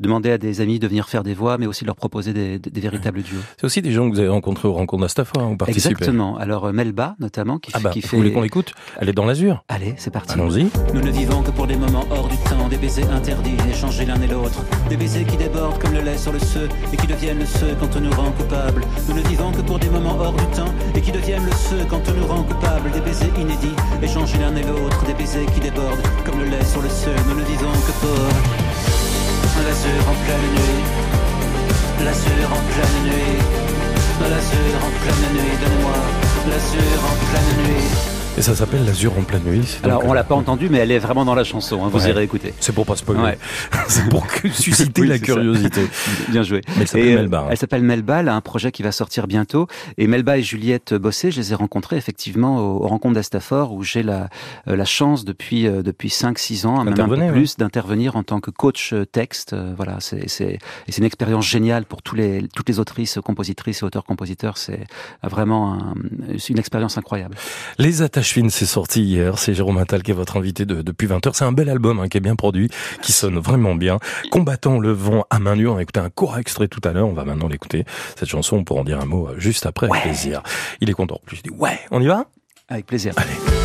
demander 0.00 0.30
à 0.30 0.38
des 0.38 0.60
amis 0.60 0.78
de 0.78 0.86
venir 0.86 1.08
faire 1.08 1.22
des 1.22 1.34
voix, 1.34 1.58
mais 1.58 1.66
aussi 1.66 1.84
de 1.84 1.86
leur 1.86 1.96
proposer 1.96 2.32
des, 2.32 2.58
des, 2.58 2.80
véritables 2.80 3.22
duos. 3.22 3.40
C'est 3.56 3.64
aussi 3.64 3.82
des 3.82 3.92
gens 3.92 4.08
que 4.08 4.14
vous 4.14 4.20
avez 4.20 4.28
rencontrés 4.28 4.68
au 4.68 4.72
rencontres 4.72 5.02
d'Astafa, 5.02 5.40
hein, 5.40 5.50
ou 5.50 5.56
participé 5.56 5.92
Exactement. 5.92 6.36
Alors 6.36 6.72
Melba, 6.72 7.16
notamment, 7.18 7.58
qui, 7.58 7.70
ah 7.74 7.80
bah, 7.80 7.90
qui 7.90 8.02
fait... 8.02 8.08
Vous 8.08 8.18
voulez 8.18 8.32
qu'on 8.32 8.42
l'écoute? 8.42 8.74
Elle 9.00 9.08
est 9.08 9.12
dans 9.14 9.26
l'azur. 9.26 9.64
Allez, 9.68 9.94
c'est 9.96 10.10
parti. 10.10 10.33
Nous 10.36 11.00
ne 11.00 11.10
vivons 11.12 11.42
que 11.42 11.52
pour 11.52 11.68
des 11.68 11.76
moments 11.76 12.04
hors 12.10 12.26
du 12.26 12.36
temps, 12.38 12.68
des 12.68 12.76
baisers 12.76 13.08
interdits, 13.12 13.56
échangés 13.70 14.04
l'un 14.04 14.20
et 14.20 14.26
l'autre. 14.26 14.64
Des 14.88 14.96
baisers 14.96 15.24
qui 15.24 15.36
débordent 15.36 15.78
comme 15.78 15.92
le 15.92 16.00
lait 16.00 16.18
sur 16.18 16.32
le 16.32 16.40
ceux 16.40 16.68
et 16.92 16.96
qui 16.96 17.06
deviennent 17.06 17.38
le 17.38 17.46
ceux 17.46 17.76
quand 17.78 17.94
on 17.96 18.00
nous 18.00 18.10
rend 18.10 18.32
coupables. 18.32 18.82
Nous 19.08 19.14
ne 19.14 19.22
vivons 19.28 19.52
que 19.52 19.60
pour 19.60 19.78
des 19.78 19.88
moments 19.88 20.16
hors 20.18 20.32
du 20.32 20.46
temps 20.46 20.74
et 20.96 21.00
qui 21.00 21.12
deviennent 21.12 21.44
le 21.46 21.52
ceux 21.52 21.84
quand 21.88 22.02
on 22.08 22.20
nous 22.20 22.26
rend 22.26 22.42
coupables. 22.42 22.90
Des 22.90 23.00
baisers 23.00 23.30
inédits, 23.38 23.76
échangés 24.02 24.38
l'un 24.38 24.56
et 24.56 24.64
l'autre. 24.64 25.04
Des 25.06 25.14
baisers 25.14 25.46
qui 25.46 25.60
débordent 25.60 26.02
comme 26.24 26.40
le 26.40 26.46
lait 26.46 26.64
sur 26.64 26.82
le 26.82 26.88
ceux. 26.88 27.14
Nous 27.28 27.38
ne 27.38 27.44
vivons 27.44 27.70
que 27.86 27.92
pour 28.02 28.26
en 29.54 30.16
pleine 30.24 30.48
nuit. 30.50 30.82
L'azur 32.04 32.46
en 32.50 32.62
pleine 32.74 32.98
nuit. 33.06 33.38
L'azur 34.20 34.74
en 34.82 34.92
pleine 34.98 35.26
nuit. 35.32 35.56
Donne-moi 35.62 35.98
l'azur 36.50 36.98
en 37.06 37.14
pleine 37.30 37.68
nuit. 37.68 38.13
Et 38.36 38.42
ça 38.42 38.52
s'appelle 38.56 38.84
L'Azur 38.84 39.16
en 39.16 39.22
pleine 39.22 39.44
nuit. 39.44 39.78
Alors, 39.84 40.04
on 40.06 40.12
l'a 40.12 40.24
pas 40.24 40.34
entendu, 40.34 40.68
mais 40.68 40.78
elle 40.78 40.90
est 40.90 40.98
vraiment 40.98 41.24
dans 41.24 41.36
la 41.36 41.44
chanson. 41.44 41.84
Hein, 41.84 41.88
vous 41.88 42.02
ouais. 42.02 42.10
irez 42.10 42.24
écouter. 42.24 42.52
C'est 42.58 42.74
pour 42.74 42.84
pas 42.84 42.96
spoiler. 42.96 43.22
Ouais. 43.22 43.38
c'est 43.88 44.08
pour 44.08 44.26
susciter 44.52 45.02
oui, 45.02 45.06
la 45.06 45.20
curiosité. 45.20 45.82
Bien 46.30 46.42
joué. 46.42 46.60
Mais 46.76 46.82
elle 46.82 46.88
s'appelle 46.88 47.14
Melba. 47.14 47.38
Hein. 47.38 47.46
Elle 47.50 47.56
s'appelle 47.56 47.82
Melba. 47.84 48.16
A 48.16 48.32
un 48.32 48.40
projet 48.40 48.72
qui 48.72 48.82
va 48.82 48.90
sortir 48.90 49.28
bientôt. 49.28 49.68
Et 49.98 50.08
Melba 50.08 50.36
et 50.38 50.42
Juliette 50.42 50.94
Bossé, 50.94 51.30
je 51.30 51.38
les 51.38 51.52
ai 51.52 51.54
rencontrés 51.54 51.96
effectivement 51.96 52.58
aux, 52.58 52.82
aux 52.82 52.88
rencontres 52.88 53.14
d'Astafor, 53.14 53.72
où 53.72 53.84
j'ai 53.84 54.02
la, 54.02 54.28
euh, 54.66 54.74
la 54.74 54.84
chance 54.84 55.24
depuis 55.24 55.68
euh, 55.68 55.82
depuis 55.82 56.08
5-6 56.08 56.66
ans, 56.66 56.82
même 56.82 56.92
un 56.98 57.08
peu 57.08 57.32
plus, 57.32 57.50
ouais. 57.50 57.56
d'intervenir 57.58 58.16
en 58.16 58.24
tant 58.24 58.40
que 58.40 58.50
coach 58.50 58.92
euh, 58.94 59.04
texte. 59.04 59.54
Voilà, 59.76 59.98
c'est 60.00 60.28
c'est 60.28 60.58
c'est 60.88 60.98
une 60.98 61.04
expérience 61.04 61.46
géniale 61.46 61.84
pour 61.84 62.02
tous 62.02 62.16
les 62.16 62.48
toutes 62.52 62.68
les 62.68 62.80
autrices, 62.80 63.20
compositrices 63.24 63.82
et 63.82 63.84
auteurs-compositeurs. 63.84 64.58
C'est 64.58 64.86
vraiment 65.22 65.74
un, 65.74 65.94
une 66.48 66.58
expérience 66.58 66.98
incroyable. 66.98 67.36
Les 67.78 68.02
attaches 68.02 68.23
fines, 68.32 68.50
c'est 68.50 68.66
sorti 68.66 69.02
hier. 69.02 69.38
C'est 69.38 69.54
Jérôme 69.54 69.78
Attal 69.78 70.02
qui 70.02 70.10
est 70.10 70.14
votre 70.14 70.36
invité 70.36 70.66
de, 70.66 70.82
depuis 70.82 71.06
20 71.06 71.26
heures. 71.26 71.36
C'est 71.36 71.44
un 71.44 71.52
bel 71.52 71.68
album 71.68 72.00
hein, 72.00 72.08
qui 72.08 72.18
est 72.18 72.20
bien 72.20 72.36
produit, 72.36 72.70
qui 73.02 73.12
sonne 73.12 73.38
vraiment 73.38 73.74
bien. 73.74 73.98
Combattant 74.30 74.78
le 74.78 74.92
vent 74.92 75.26
à 75.30 75.38
main 75.38 75.56
nue. 75.56 75.68
On 75.68 75.76
a 75.76 75.82
écouté 75.82 76.00
un 76.00 76.10
court 76.10 76.38
extrait 76.38 76.68
tout 76.68 76.80
à 76.84 76.92
l'heure. 76.92 77.08
On 77.08 77.12
va 77.12 77.24
maintenant 77.24 77.48
l'écouter. 77.48 77.84
Cette 78.18 78.28
chanson, 78.28 78.56
on 78.56 78.64
pourra 78.64 78.80
en 78.80 78.84
dire 78.84 79.00
un 79.00 79.06
mot 79.06 79.28
juste 79.38 79.66
après, 79.66 79.86
avec 79.86 79.94
ouais. 79.94 80.02
plaisir. 80.02 80.42
Il 80.80 80.90
est 80.90 80.94
content. 80.94 81.20
Plus, 81.26 81.36
je 81.36 81.42
dis 81.42 81.50
ouais, 81.50 81.78
on 81.90 82.00
y 82.00 82.06
va? 82.06 82.26
Avec 82.68 82.86
plaisir. 82.86 83.12
Allez. 83.16 83.63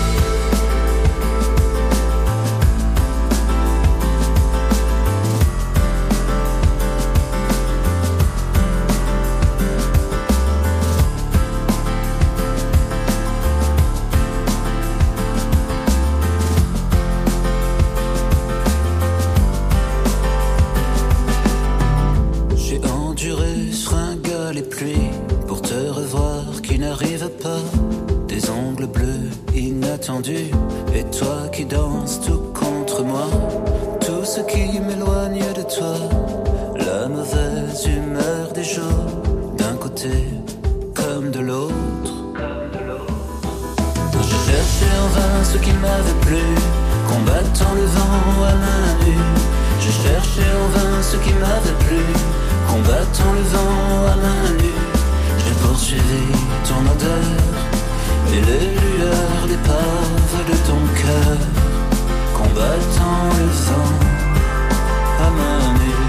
Comme 41.00 41.32
de 41.32 41.40
l'autre. 41.40 42.14
Je 44.22 44.36
cherchais 44.48 44.96
en 45.04 45.08
vain 45.16 45.44
ce 45.44 45.58
qui 45.58 45.72
m'avait 45.74 46.20
plu, 46.22 46.46
combattant 47.08 47.74
le 47.76 47.86
vent 47.86 48.44
à 48.52 48.56
main 48.64 48.88
nue. 49.06 49.26
Je 49.80 49.92
cherchais 49.92 50.52
en 50.64 50.68
vain 50.76 51.02
ce 51.02 51.18
qui 51.18 51.34
m'avait 51.34 51.80
plu, 51.86 52.04
combattant 52.68 53.34
le 53.34 53.46
vent 53.54 54.08
à 54.14 54.16
main 54.26 54.50
nue. 54.62 54.82
J'ai 55.42 55.56
poursuivi 55.66 56.26
ton 56.68 56.82
odeur 56.94 57.30
et 58.34 58.42
les 58.50 58.66
lueurs 58.76 59.46
d'épave 59.48 60.36
de 60.50 60.58
ton 60.68 60.82
cœur, 61.02 61.38
combattant 62.34 63.24
le 63.40 63.48
vent 63.68 63.94
à 65.26 65.30
main 65.38 65.74
nue. 65.80 66.09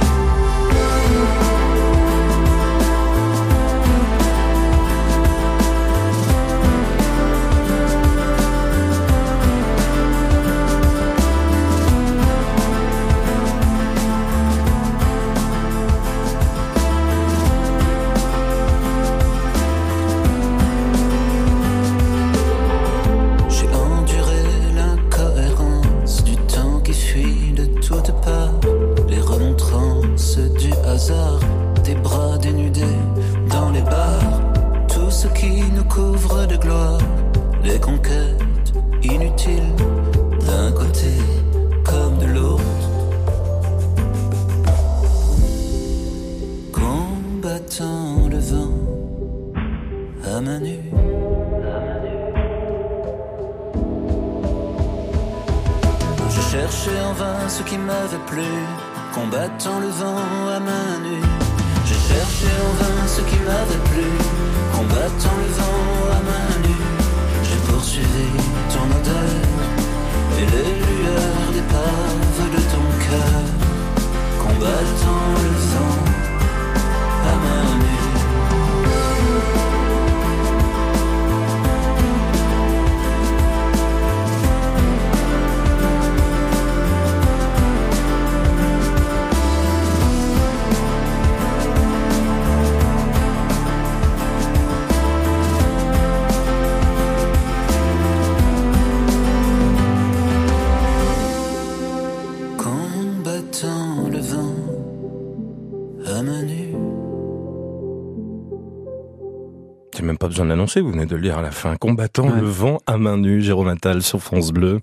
Besoin 110.31 110.45
de 110.47 110.51
l'annoncer, 110.51 110.81
vous 110.81 110.91
venez 110.93 111.07
de 111.07 111.17
le 111.17 111.23
lire 111.23 111.39
à 111.39 111.43
la 111.43 111.51
fin. 111.51 111.77
Combattant 111.77 112.29
Ouais. 112.29 112.41
le 112.41 112.47
vent 112.47 112.79
à 112.87 112.97
main 112.97 113.17
nue, 113.17 113.43
Jérôme 113.43 113.69
Attal 113.69 114.03
sur 114.03 114.21
France 114.23 114.53
Bleu. 114.53 114.81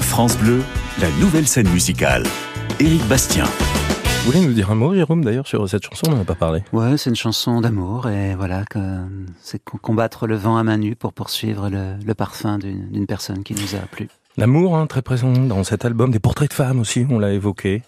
France 0.00 0.36
Bleu, 0.38 0.62
la 1.00 1.08
nouvelle 1.20 1.46
scène 1.46 1.68
musicale. 1.70 2.24
Éric 2.80 3.06
Bastien. 3.08 3.44
Vous 3.44 4.32
voulez 4.32 4.44
nous 4.44 4.52
dire 4.52 4.70
un 4.72 4.74
mot, 4.74 4.92
Jérôme, 4.94 5.24
d'ailleurs, 5.24 5.46
sur 5.46 5.68
cette 5.68 5.84
chanson 5.84 6.06
On 6.10 6.16
n'en 6.16 6.22
a 6.22 6.24
pas 6.24 6.34
parlé? 6.34 6.62
Ouais, 6.72 6.96
c'est 6.98 7.10
une 7.10 7.16
chanson 7.16 7.60
d'amour 7.60 8.08
et 8.08 8.34
voilà, 8.34 8.64
que 8.68 8.78
c'est 9.40 9.62
co- 9.62 9.78
combattre 9.78 10.26
le 10.26 10.34
vent 10.36 10.56
à 10.56 10.64
main 10.64 10.78
nue 10.78 10.96
pour 10.96 11.12
poursuivre 11.12 11.68
le, 11.70 11.94
le 12.04 12.14
parfum 12.14 12.58
d'une 12.58 12.88
d'une 12.90 13.06
personne 13.06 13.44
qui 13.44 13.54
nous 13.54 13.76
a 13.76 13.86
plu. 13.86 14.08
L'amour, 14.36 14.76
hein, 14.76 14.86
très 14.86 15.00
présent 15.02 15.32
dans 15.32 15.62
cet 15.64 15.84
album. 15.84 16.10
Des 16.10 16.18
portraits 16.18 16.48
de 16.50 16.54
femmes 16.54 16.80
aussi, 16.80 17.06
on 17.08 17.18
l'a 17.20 17.32
évoqué. 17.32 17.82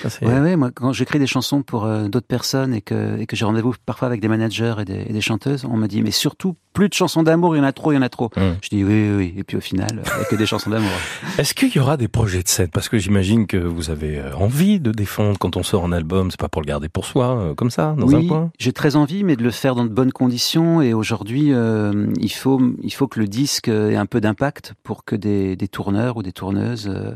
Ça, 0.00 0.08
Ouais, 0.26 0.40
ouais, 0.40 0.56
moi 0.56 0.70
quand 0.72 0.92
j'écris 0.92 1.18
des 1.18 1.26
chansons 1.26 1.62
pour 1.62 1.84
euh, 1.84 2.08
d'autres 2.08 2.26
personnes 2.26 2.74
et 2.74 2.80
que, 2.80 3.18
et 3.18 3.26
que 3.26 3.36
j'ai 3.36 3.44
rendez-vous 3.44 3.74
parfois 3.86 4.08
avec 4.08 4.20
des 4.20 4.28
managers 4.28 4.74
et 4.80 4.84
des, 4.84 5.06
et 5.08 5.12
des 5.12 5.20
chanteuses, 5.20 5.64
on 5.64 5.76
me 5.76 5.86
dit 5.86 6.02
mais 6.02 6.10
surtout 6.10 6.56
plus 6.74 6.88
de 6.88 6.94
chansons 6.94 7.22
d'amour, 7.22 7.54
il 7.54 7.60
y 7.60 7.62
en 7.62 7.64
a 7.64 7.72
trop, 7.72 7.92
il 7.92 7.94
y 7.94 7.98
en 7.98 8.02
a 8.02 8.08
trop. 8.08 8.30
Je 8.36 8.68
dis 8.68 8.82
oui, 8.82 9.08
oui, 9.08 9.14
oui. 9.16 9.34
Et 9.36 9.44
puis 9.44 9.56
au 9.56 9.60
final, 9.60 10.00
euh, 10.00 10.10
il 10.18 10.22
a 10.22 10.24
que 10.24 10.34
des 10.34 10.44
chansons 10.44 10.70
d'amour. 10.70 10.90
Est-ce 11.38 11.54
qu'il 11.54 11.72
y 11.72 11.78
aura 11.78 11.96
des 11.96 12.08
projets 12.08 12.42
de 12.42 12.48
scène? 12.48 12.68
Parce 12.68 12.88
que 12.88 12.98
j'imagine 12.98 13.46
que 13.46 13.56
vous 13.56 13.90
avez 13.90 14.18
euh, 14.18 14.34
envie 14.34 14.80
de 14.80 14.90
défendre 14.90 15.38
quand 15.38 15.56
on 15.56 15.62
sort 15.62 15.84
un 15.84 15.92
album. 15.92 16.32
C'est 16.32 16.40
pas 16.40 16.48
pour 16.48 16.62
le 16.62 16.66
garder 16.66 16.88
pour 16.88 17.06
soi, 17.06 17.38
euh, 17.38 17.54
comme 17.54 17.70
ça, 17.70 17.94
dans 17.96 18.12
un 18.12 18.18
oui, 18.18 18.26
coin? 18.26 18.50
j'ai 18.58 18.72
très 18.72 18.96
envie, 18.96 19.22
mais 19.22 19.36
de 19.36 19.44
le 19.44 19.52
faire 19.52 19.76
dans 19.76 19.84
de 19.84 19.90
bonnes 19.90 20.10
conditions. 20.10 20.82
Et 20.82 20.94
aujourd'hui, 20.94 21.52
euh, 21.52 22.06
il 22.18 22.32
faut 22.32 22.60
il 22.82 22.92
faut 22.92 23.06
que 23.06 23.20
le 23.20 23.28
disque 23.28 23.68
ait 23.68 23.94
un 23.94 24.06
peu 24.06 24.20
d'impact 24.20 24.74
pour 24.82 25.04
que 25.04 25.14
des, 25.14 25.54
des 25.54 25.68
tourneurs 25.68 26.16
ou 26.16 26.24
des 26.24 26.32
tourneuses, 26.32 26.90
euh, 26.92 27.12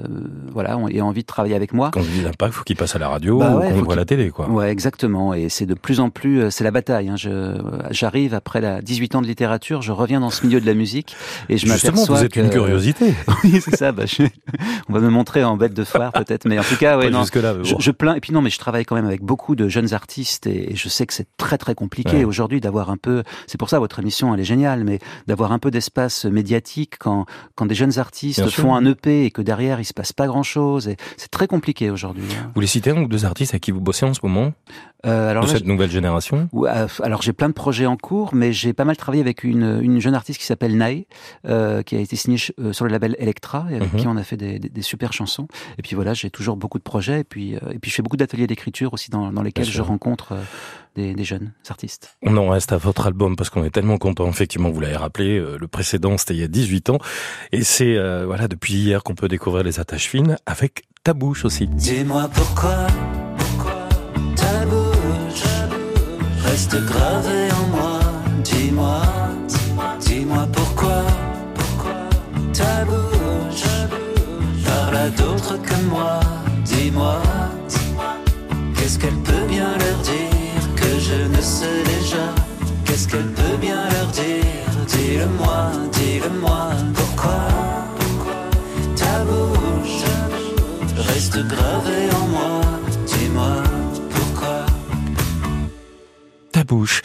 voilà, 0.52 0.78
aient 0.90 1.00
envie 1.00 1.22
de 1.22 1.26
travailler 1.26 1.56
avec 1.56 1.72
moi. 1.72 1.90
Quand 1.92 2.00
on 2.00 2.04
dit 2.04 2.22
l'impact, 2.22 2.54
faut 2.54 2.62
qu'il 2.68 2.76
passe 2.76 2.94
à 2.94 2.98
la 2.98 3.08
radio 3.08 3.38
Bah 3.38 3.56
ou 3.56 3.60
qu'on 3.60 3.82
voit 3.82 3.94
à 3.94 3.96
la 3.96 4.04
télé, 4.04 4.30
quoi. 4.30 4.48
Ouais, 4.48 4.70
exactement. 4.70 5.32
Et 5.34 5.48
c'est 5.48 5.66
de 5.66 5.74
plus 5.74 6.00
en 6.00 6.10
plus, 6.10 6.42
euh, 6.42 6.50
c'est 6.50 6.64
la 6.64 6.70
bataille. 6.70 7.08
Hein. 7.08 7.16
Je, 7.16 7.56
j'arrive 7.90 8.34
après 8.34 8.60
la 8.60 8.82
18 8.82 9.14
ans 9.16 9.22
de 9.22 9.26
littérature, 9.26 9.80
je 9.82 9.90
reviens 9.92 10.20
dans 10.20 10.30
ce 10.30 10.44
milieu 10.46 10.60
de 10.60 10.66
la 10.66 10.74
musique 10.74 11.16
et 11.48 11.56
je 11.56 11.66
Justement, 11.66 11.92
m'aperçois 11.92 12.16
vous 12.18 12.24
êtes 12.24 12.32
que 12.32 12.40
une 12.40 12.50
curiosité. 12.50 13.14
oui, 13.44 13.60
c'est 13.62 13.74
ça. 13.76 13.92
Bah, 13.92 14.04
je- 14.06 14.22
On 14.88 14.92
va 14.92 15.00
me 15.00 15.08
montrer 15.08 15.44
en 15.44 15.56
bête 15.56 15.72
de 15.74 15.82
foire 15.84 16.12
peut-être, 16.12 16.44
mais 16.46 16.58
en 16.58 16.62
tout 16.62 16.76
cas, 16.76 16.98
ouais, 16.98 17.10
non. 17.10 17.22
mais 17.34 17.64
Je, 17.64 17.74
je 17.78 17.90
plains. 17.90 18.14
Et 18.14 18.20
puis 18.20 18.32
non, 18.32 18.42
mais 18.42 18.50
je 18.50 18.58
travaille 18.58 18.84
quand 18.84 18.94
même 18.96 19.06
avec 19.06 19.22
beaucoup 19.22 19.56
de 19.56 19.68
jeunes 19.68 19.94
artistes 19.94 20.46
et, 20.46 20.72
et 20.72 20.76
je 20.76 20.88
sais 20.88 21.06
que 21.06 21.14
c'est 21.14 21.26
très 21.38 21.56
très 21.58 21.74
compliqué 21.74 22.18
Ouais. 22.18 22.24
aujourd'hui 22.24 22.60
d'avoir 22.60 22.90
un 22.90 22.96
peu. 22.98 23.22
C'est 23.46 23.58
pour 23.58 23.70
ça 23.70 23.78
votre 23.78 23.98
émission 23.98 24.34
elle 24.34 24.40
est 24.40 24.44
géniale, 24.44 24.84
mais 24.84 24.98
d'avoir 25.26 25.52
un 25.52 25.58
peu 25.58 25.70
d'espace 25.70 26.26
médiatique 26.26 26.94
quand 26.98 27.24
quand 27.54 27.66
des 27.66 27.74
jeunes 27.74 27.98
artistes 27.98 28.40
Bien 28.40 28.48
sûr. 28.50 28.62
font 28.64 28.74
un 28.74 28.84
EP 28.84 29.24
et 29.24 29.30
que 29.30 29.40
derrière 29.42 29.80
il 29.80 29.84
se 29.84 29.94
passe 29.94 30.12
pas 30.12 30.26
grand 30.26 30.42
chose. 30.42 30.86
Et 30.88 30.96
c'est 31.16 31.30
très 31.30 31.46
compliqué 31.46 31.90
aujourd'hui. 31.90 32.24
Vous 32.58 32.62
voulez 32.62 32.66
citer 32.66 32.90
un 32.90 33.02
ou 33.02 33.06
deux 33.06 33.24
artistes 33.24 33.54
à 33.54 33.60
qui 33.60 33.70
vous 33.70 33.80
bossez 33.80 34.04
en 34.04 34.14
ce 34.14 34.18
moment 34.24 34.52
Euh, 35.06 35.30
alors 35.30 35.44
de 35.44 35.48
là, 35.48 35.54
cette 35.54 35.64
nouvelle 35.68 35.92
génération? 35.92 36.48
Euh, 36.52 36.88
alors 37.04 37.22
j'ai 37.22 37.32
plein 37.32 37.46
de 37.48 37.54
projets 37.54 37.86
en 37.86 37.96
cours, 37.96 38.34
mais 38.34 38.52
j'ai 38.52 38.72
pas 38.72 38.84
mal 38.84 38.96
travaillé 38.96 39.22
avec 39.22 39.44
une, 39.44 39.78
une 39.80 40.00
jeune 40.00 40.16
artiste 40.16 40.40
qui 40.40 40.44
s'appelle 40.46 40.76
Nae, 40.76 41.04
euh, 41.46 41.84
qui 41.84 41.94
a 41.94 42.00
été 42.00 42.16
signée 42.16 42.36
euh, 42.58 42.72
sur 42.72 42.84
le 42.84 42.90
label 42.90 43.14
Electra, 43.20 43.68
et 43.70 43.76
avec 43.76 43.92
Mhm. 43.92 44.00
qui 44.00 44.06
on 44.08 44.16
a 44.16 44.24
fait 44.24 44.36
des, 44.36 44.58
des, 44.58 44.68
des 44.70 44.82
super 44.82 45.12
chansons. 45.12 45.46
Et 45.78 45.82
puis 45.82 45.94
voilà, 45.94 46.14
j'ai 46.14 46.30
toujours 46.30 46.56
beaucoup 46.56 46.78
de 46.78 46.82
projets, 46.82 47.20
et 47.20 47.24
puis, 47.24 47.52
et 47.70 47.78
puis 47.78 47.92
je 47.92 47.94
fais 47.94 48.02
beaucoup 48.02 48.16
d'ateliers 48.16 48.48
d'écriture 48.48 48.92
aussi 48.92 49.08
dans, 49.08 49.30
dans 49.30 49.42
lesquels 49.42 49.64
je 49.64 49.80
rencontre 49.80 50.34
des, 50.98 51.14
des 51.14 51.24
jeunes 51.24 51.52
artistes. 51.70 52.16
On 52.22 52.36
en 52.36 52.48
reste 52.48 52.72
à 52.72 52.76
votre 52.76 53.06
album 53.06 53.36
parce 53.36 53.50
qu'on 53.50 53.64
est 53.64 53.70
tellement 53.70 53.98
content. 53.98 54.28
Effectivement, 54.28 54.70
vous 54.70 54.80
l'avez 54.80 54.96
rappelé, 54.96 55.38
euh, 55.38 55.56
le 55.58 55.68
précédent 55.68 56.18
c'était 56.18 56.34
il 56.34 56.40
y 56.40 56.44
a 56.44 56.48
18 56.48 56.90
ans, 56.90 56.98
et 57.52 57.62
c'est 57.62 57.96
euh, 57.96 58.26
voilà 58.26 58.48
depuis 58.48 58.74
hier 58.74 59.02
qu'on 59.02 59.14
peut 59.14 59.28
découvrir 59.28 59.64
les 59.64 59.80
attaches 59.80 60.08
fines 60.08 60.36
avec 60.44 60.82
ta 61.04 61.14
bouche 61.14 61.44
aussi. 61.44 61.66
Dis-moi 61.68 62.28
pourquoi, 62.34 62.86
ta 64.36 64.66
bouche 64.66 65.44
reste 66.44 66.76
gravée 66.84 67.48
en 67.52 67.66
moi. 67.76 68.00
Dis-moi, 68.42 69.02
dis-moi 70.00 70.48
pourquoi, 70.52 71.02
ta 72.52 72.84
bouche 72.84 73.64
parle 74.64 74.96
à 74.96 75.08
d'autres 75.10 75.56
que 75.62 75.78
moi. 75.88 76.20
Dis-moi, 76.64 77.22
qu'est-ce 78.76 78.98
qu'elle 78.98 79.20
peut 79.28 79.46
bien 79.48 79.70
leur 79.78 79.98
dire? 80.02 80.37
Je 80.98 81.14
ne 81.14 81.40
sais 81.40 81.82
déjà. 81.84 82.34
Qu'est-ce 82.84 83.08
qu'elle 83.08 83.32
peut 83.32 83.56
bien 83.60 83.88
leur 83.90 84.06
dire? 84.08 84.68
Dis-le-moi, 84.86 85.70
dis-le-moi, 85.92 86.70
pourquoi? 86.94 87.40
Ta 88.96 89.24
bouche 89.24 90.04
reste 90.96 91.38
gravée 91.46 92.08
en 92.20 92.26
moi. 92.28 92.60
Dis-moi 93.06 93.62
pourquoi. 94.10 94.66
Ta 96.52 96.64
bouche. 96.64 97.02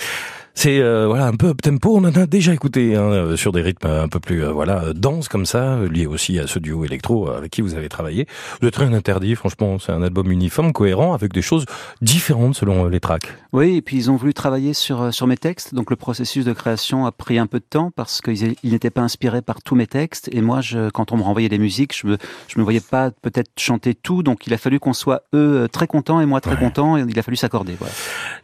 C'est 0.64 0.80
euh, 0.80 1.08
voilà 1.08 1.26
un 1.26 1.36
peu 1.36 1.48
up 1.48 1.62
tempo. 1.62 1.94
On 1.98 2.06
en 2.06 2.16
a 2.16 2.26
déjà 2.26 2.54
écouté 2.54 2.96
hein, 2.96 3.02
euh, 3.02 3.36
sur 3.36 3.52
des 3.52 3.62
rythmes 3.62 3.86
un 3.86 4.08
peu 4.08 4.22
plus 4.22 4.46
euh, 4.46 4.54
voilà 4.54 4.94
denses 4.96 5.28
comme 5.28 5.46
ça, 5.46 5.78
liés 5.92 6.06
aussi 6.06 6.40
à 6.40 6.48
ce 6.48 6.58
duo 6.58 6.86
électro 6.86 7.30
avec 7.30 7.52
qui 7.52 7.60
vous 7.60 7.76
avez 7.76 7.90
travaillé. 7.90 8.28
Êtes 8.62 8.78
rien 8.78 8.94
interdit. 8.94 9.36
Franchement, 9.36 9.78
c'est 9.78 9.92
un 9.92 10.02
album 10.02 10.32
uniforme, 10.32 10.72
cohérent, 10.72 11.14
avec 11.14 11.34
des 11.34 11.42
choses 11.42 11.66
différentes 12.02 12.56
selon 12.56 12.88
les 12.88 13.02
tracks. 13.02 13.28
Oui, 13.52 13.76
et 13.76 13.82
puis 13.82 13.98
ils 13.98 14.10
ont 14.10 14.16
voulu 14.16 14.34
travailler 14.34 14.74
sur, 14.74 15.14
sur 15.14 15.28
mes 15.28 15.36
textes, 15.36 15.76
donc 15.76 15.90
le 15.90 15.98
processus 15.98 16.46
de 16.46 16.54
création 16.54 17.06
a 17.06 17.12
pris 17.12 17.40
un 17.40 17.46
peu 17.46 17.60
de 17.60 17.66
temps 17.70 17.92
parce 17.94 18.22
qu'ils 18.22 18.56
ils 18.64 18.72
n'étaient 18.72 18.90
pas 18.90 19.02
inspirés 19.02 19.42
par 19.42 19.62
tous 19.62 19.76
mes 19.76 19.86
textes, 19.86 20.30
et 20.32 20.40
moi, 20.40 20.62
je, 20.62 20.90
quand 20.92 21.12
on 21.12 21.18
me 21.18 21.24
renvoyait 21.24 21.50
les 21.50 21.60
musiques, 21.60 21.94
je 21.94 22.08
me, 22.08 22.18
je 22.48 22.58
me 22.58 22.64
voyais 22.64 22.80
pas 22.80 23.12
peut-être 23.12 23.52
chanter 23.60 23.96
tout, 23.96 24.24
donc 24.24 24.48
il 24.48 24.54
a 24.54 24.58
fallu 24.58 24.80
qu'on 24.80 24.94
soit 24.94 25.24
eux 25.36 25.68
très 25.70 25.88
contents 25.88 26.22
et 26.22 26.26
moi 26.26 26.40
très 26.40 26.54
Ouais. 26.54 26.58
content, 26.58 26.98
et 26.98 27.04
il 27.06 27.20
a 27.20 27.22
fallu 27.22 27.36
s'accorder. 27.36 27.76
Voilà. 27.78 27.94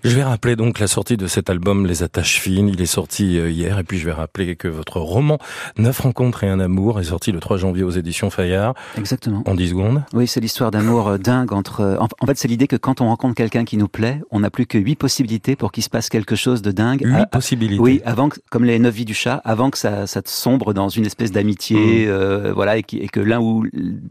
Je 0.03 0.13
vais 0.13 0.23
rappeler 0.23 0.57
donc 0.57 0.79
la 0.79 0.87
sortie 0.87 1.15
de 1.15 1.27
cet 1.27 1.49
album 1.49 1.87
Les 1.87 2.03
Attaches 2.09 2.39
Fines. 2.39 2.67
Il 2.69 2.81
est 2.81 2.85
sorti 2.87 3.37
euh, 3.37 3.49
hier 3.51 3.77
et 3.77 3.83
puis 3.83 3.99
je 3.99 4.05
vais 4.05 4.11
rappeler 4.11 4.55
que 4.55 4.67
votre 4.67 4.99
roman 4.99 5.37
Neuf 5.77 5.99
rencontres 5.99 6.43
et 6.43 6.49
un 6.49 6.59
amour 6.59 6.99
est 6.99 7.03
sorti 7.05 7.31
le 7.31 7.39
3 7.39 7.57
janvier 7.57 7.83
aux 7.83 7.91
éditions 7.91 8.29
Fayard 8.31 8.73
Exactement. 8.97 9.43
en 9.45 9.53
10 9.53 9.69
secondes. 9.69 10.03
Oui, 10.13 10.27
c'est 10.27 10.39
l'histoire 10.39 10.71
d'amour 10.71 11.07
euh, 11.07 11.17
dingue 11.19 11.53
entre. 11.53 11.81
euh, 11.81 11.97
En, 11.99 12.25
fait, 12.25 12.37
c'est 12.37 12.47
l'idée 12.47 12.67
que 12.67 12.75
quand 12.75 12.99
on 13.01 13.05
rencontre 13.07 13.35
quelqu'un 13.35 13.63
qui 13.63 13.77
nous 13.77 13.87
plaît, 13.87 14.21
on 14.31 14.39
n'a 14.39 14.49
plus 14.49 14.65
que 14.65 14.77
huit 14.79 14.95
possibilités 14.95 15.55
pour 15.55 15.71
qu'il 15.71 15.83
se 15.83 15.89
passe 15.89 16.09
quelque 16.09 16.35
chose 16.35 16.61
de 16.63 16.71
dingue. 16.71 17.01
Huit 17.05 17.13
Ah, 17.15 17.25
possibilités. 17.27 17.79
Oui, 17.81 18.01
avant 18.05 18.29
que, 18.29 18.37
comme 18.49 18.65
les 18.65 18.79
neuf 18.79 18.95
vies 18.95 19.05
du 19.05 19.13
chat, 19.13 19.41
avant 19.45 19.69
que 19.69 19.77
ça, 19.77 20.07
ça 20.07 20.21
te 20.23 20.29
sombre 20.29 20.73
dans 20.73 20.89
une 20.89 21.05
espèce 21.05 21.31
d'amitié, 21.31 22.05
euh, 22.07 22.51
voilà, 22.55 22.77
et, 22.77 22.83
qui- 22.83 22.97
et 22.97 23.07
que 23.07 23.19
l'un 23.19 23.39
ou 23.39 23.65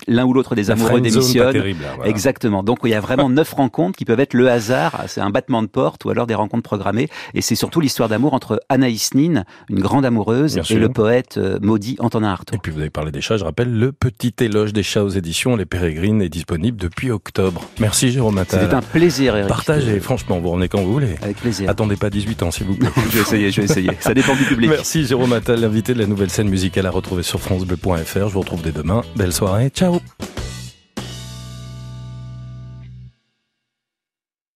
l'un 0.07 0.25
ou 0.25 0.33
l'autre 0.33 0.55
des 0.55 0.71
amoureux 0.71 1.01
démissionne. 1.01 1.53
terrible, 1.53 1.83
là, 1.83 1.89
voilà. 1.97 2.11
Exactement. 2.11 2.63
Donc 2.63 2.79
il 2.85 2.91
y 2.91 2.95
a 2.95 3.01
vraiment 3.01 3.29
neuf 3.39 3.53
rencontres 3.53 3.97
qui 3.99 4.05
peuvent 4.05 4.21
être 4.21 4.35
le 4.35 4.49
hasard, 4.51 5.05
c'est 5.09 5.21
un 5.21 5.31
battement 5.31 5.63
de 5.63 5.67
porte 5.69 6.05
ou 6.05 6.11
alors 6.11 6.27
des 6.27 6.35
rencontres 6.35 6.63
programmées. 6.63 7.09
Et 7.35 7.41
c'est 7.41 7.55
surtout 7.57 7.81
l'histoire 7.89 8.11
d'amour 8.11 8.35
entre 8.35 8.61
Anaïs 8.69 9.15
Nin, 9.15 9.45
une 9.71 9.81
grande 9.81 10.05
amoureuse, 10.05 10.61
et 10.69 10.75
le 10.75 10.91
poète 10.91 11.39
euh, 11.39 11.59
maudit 11.63 11.97
Antonin 12.01 12.29
Artaud. 12.29 12.55
Et 12.55 12.59
puis 12.59 12.71
vous 12.71 12.81
avez 12.81 12.91
parlé 12.91 13.11
des 13.11 13.23
chats, 13.23 13.39
je 13.39 13.45
rappelle, 13.45 13.73
le 13.73 13.93
petit 13.93 14.35
éloge 14.41 14.75
des 14.75 14.83
chats 14.83 15.05
aux 15.05 15.09
éditions 15.09 15.57
Les 15.57 15.65
Pérégrines 15.65 16.21
est 16.21 16.29
disponible 16.29 16.79
depuis 16.79 17.11
octobre. 17.11 17.65
Merci 17.81 18.11
Jérôme 18.11 18.37
Attal. 18.37 18.61
C'était 18.61 18.75
un 18.75 18.83
plaisir, 18.83 19.37
Eric. 19.37 19.49
Partagez, 19.49 20.01
franchement, 20.01 20.39
vous 20.39 20.51
revenez 20.51 20.69
quand 20.69 20.83
vous 20.83 20.93
voulez. 20.93 21.17
Avec 21.23 21.39
plaisir. 21.39 21.71
Attendez 21.71 21.97
pas 21.97 22.11
18 22.11 22.43
ans 22.43 22.51
s'il 22.51 22.67
vous 22.67 22.77
plaît. 22.77 22.91
je 22.97 23.17
vais 23.17 23.21
essayer, 23.21 23.51
je 23.51 23.63
vais 23.63 23.65
essayer. 23.65 23.91
Ça 24.01 24.13
dépend 24.13 24.37
du 24.37 24.45
public. 24.45 24.69
Merci 24.69 25.07
Jérôme 25.07 25.33
Attal, 25.33 25.61
l'invité 25.61 25.95
de 25.95 25.99
la 25.99 26.07
nouvelle 26.07 26.31
scène 26.31 26.51
musicale 26.51 26.85
à 26.85 26.91
retrouver 26.91 27.23
sur 27.23 27.41
francebleu.fr. 27.41 28.29
Je 28.29 28.35
vous 28.35 28.41
retrouve 28.41 28.61
dès 28.61 28.73
demain. 28.73 29.03
Belle 29.17 29.33
soirée, 29.33 29.71
ciao 29.71 29.99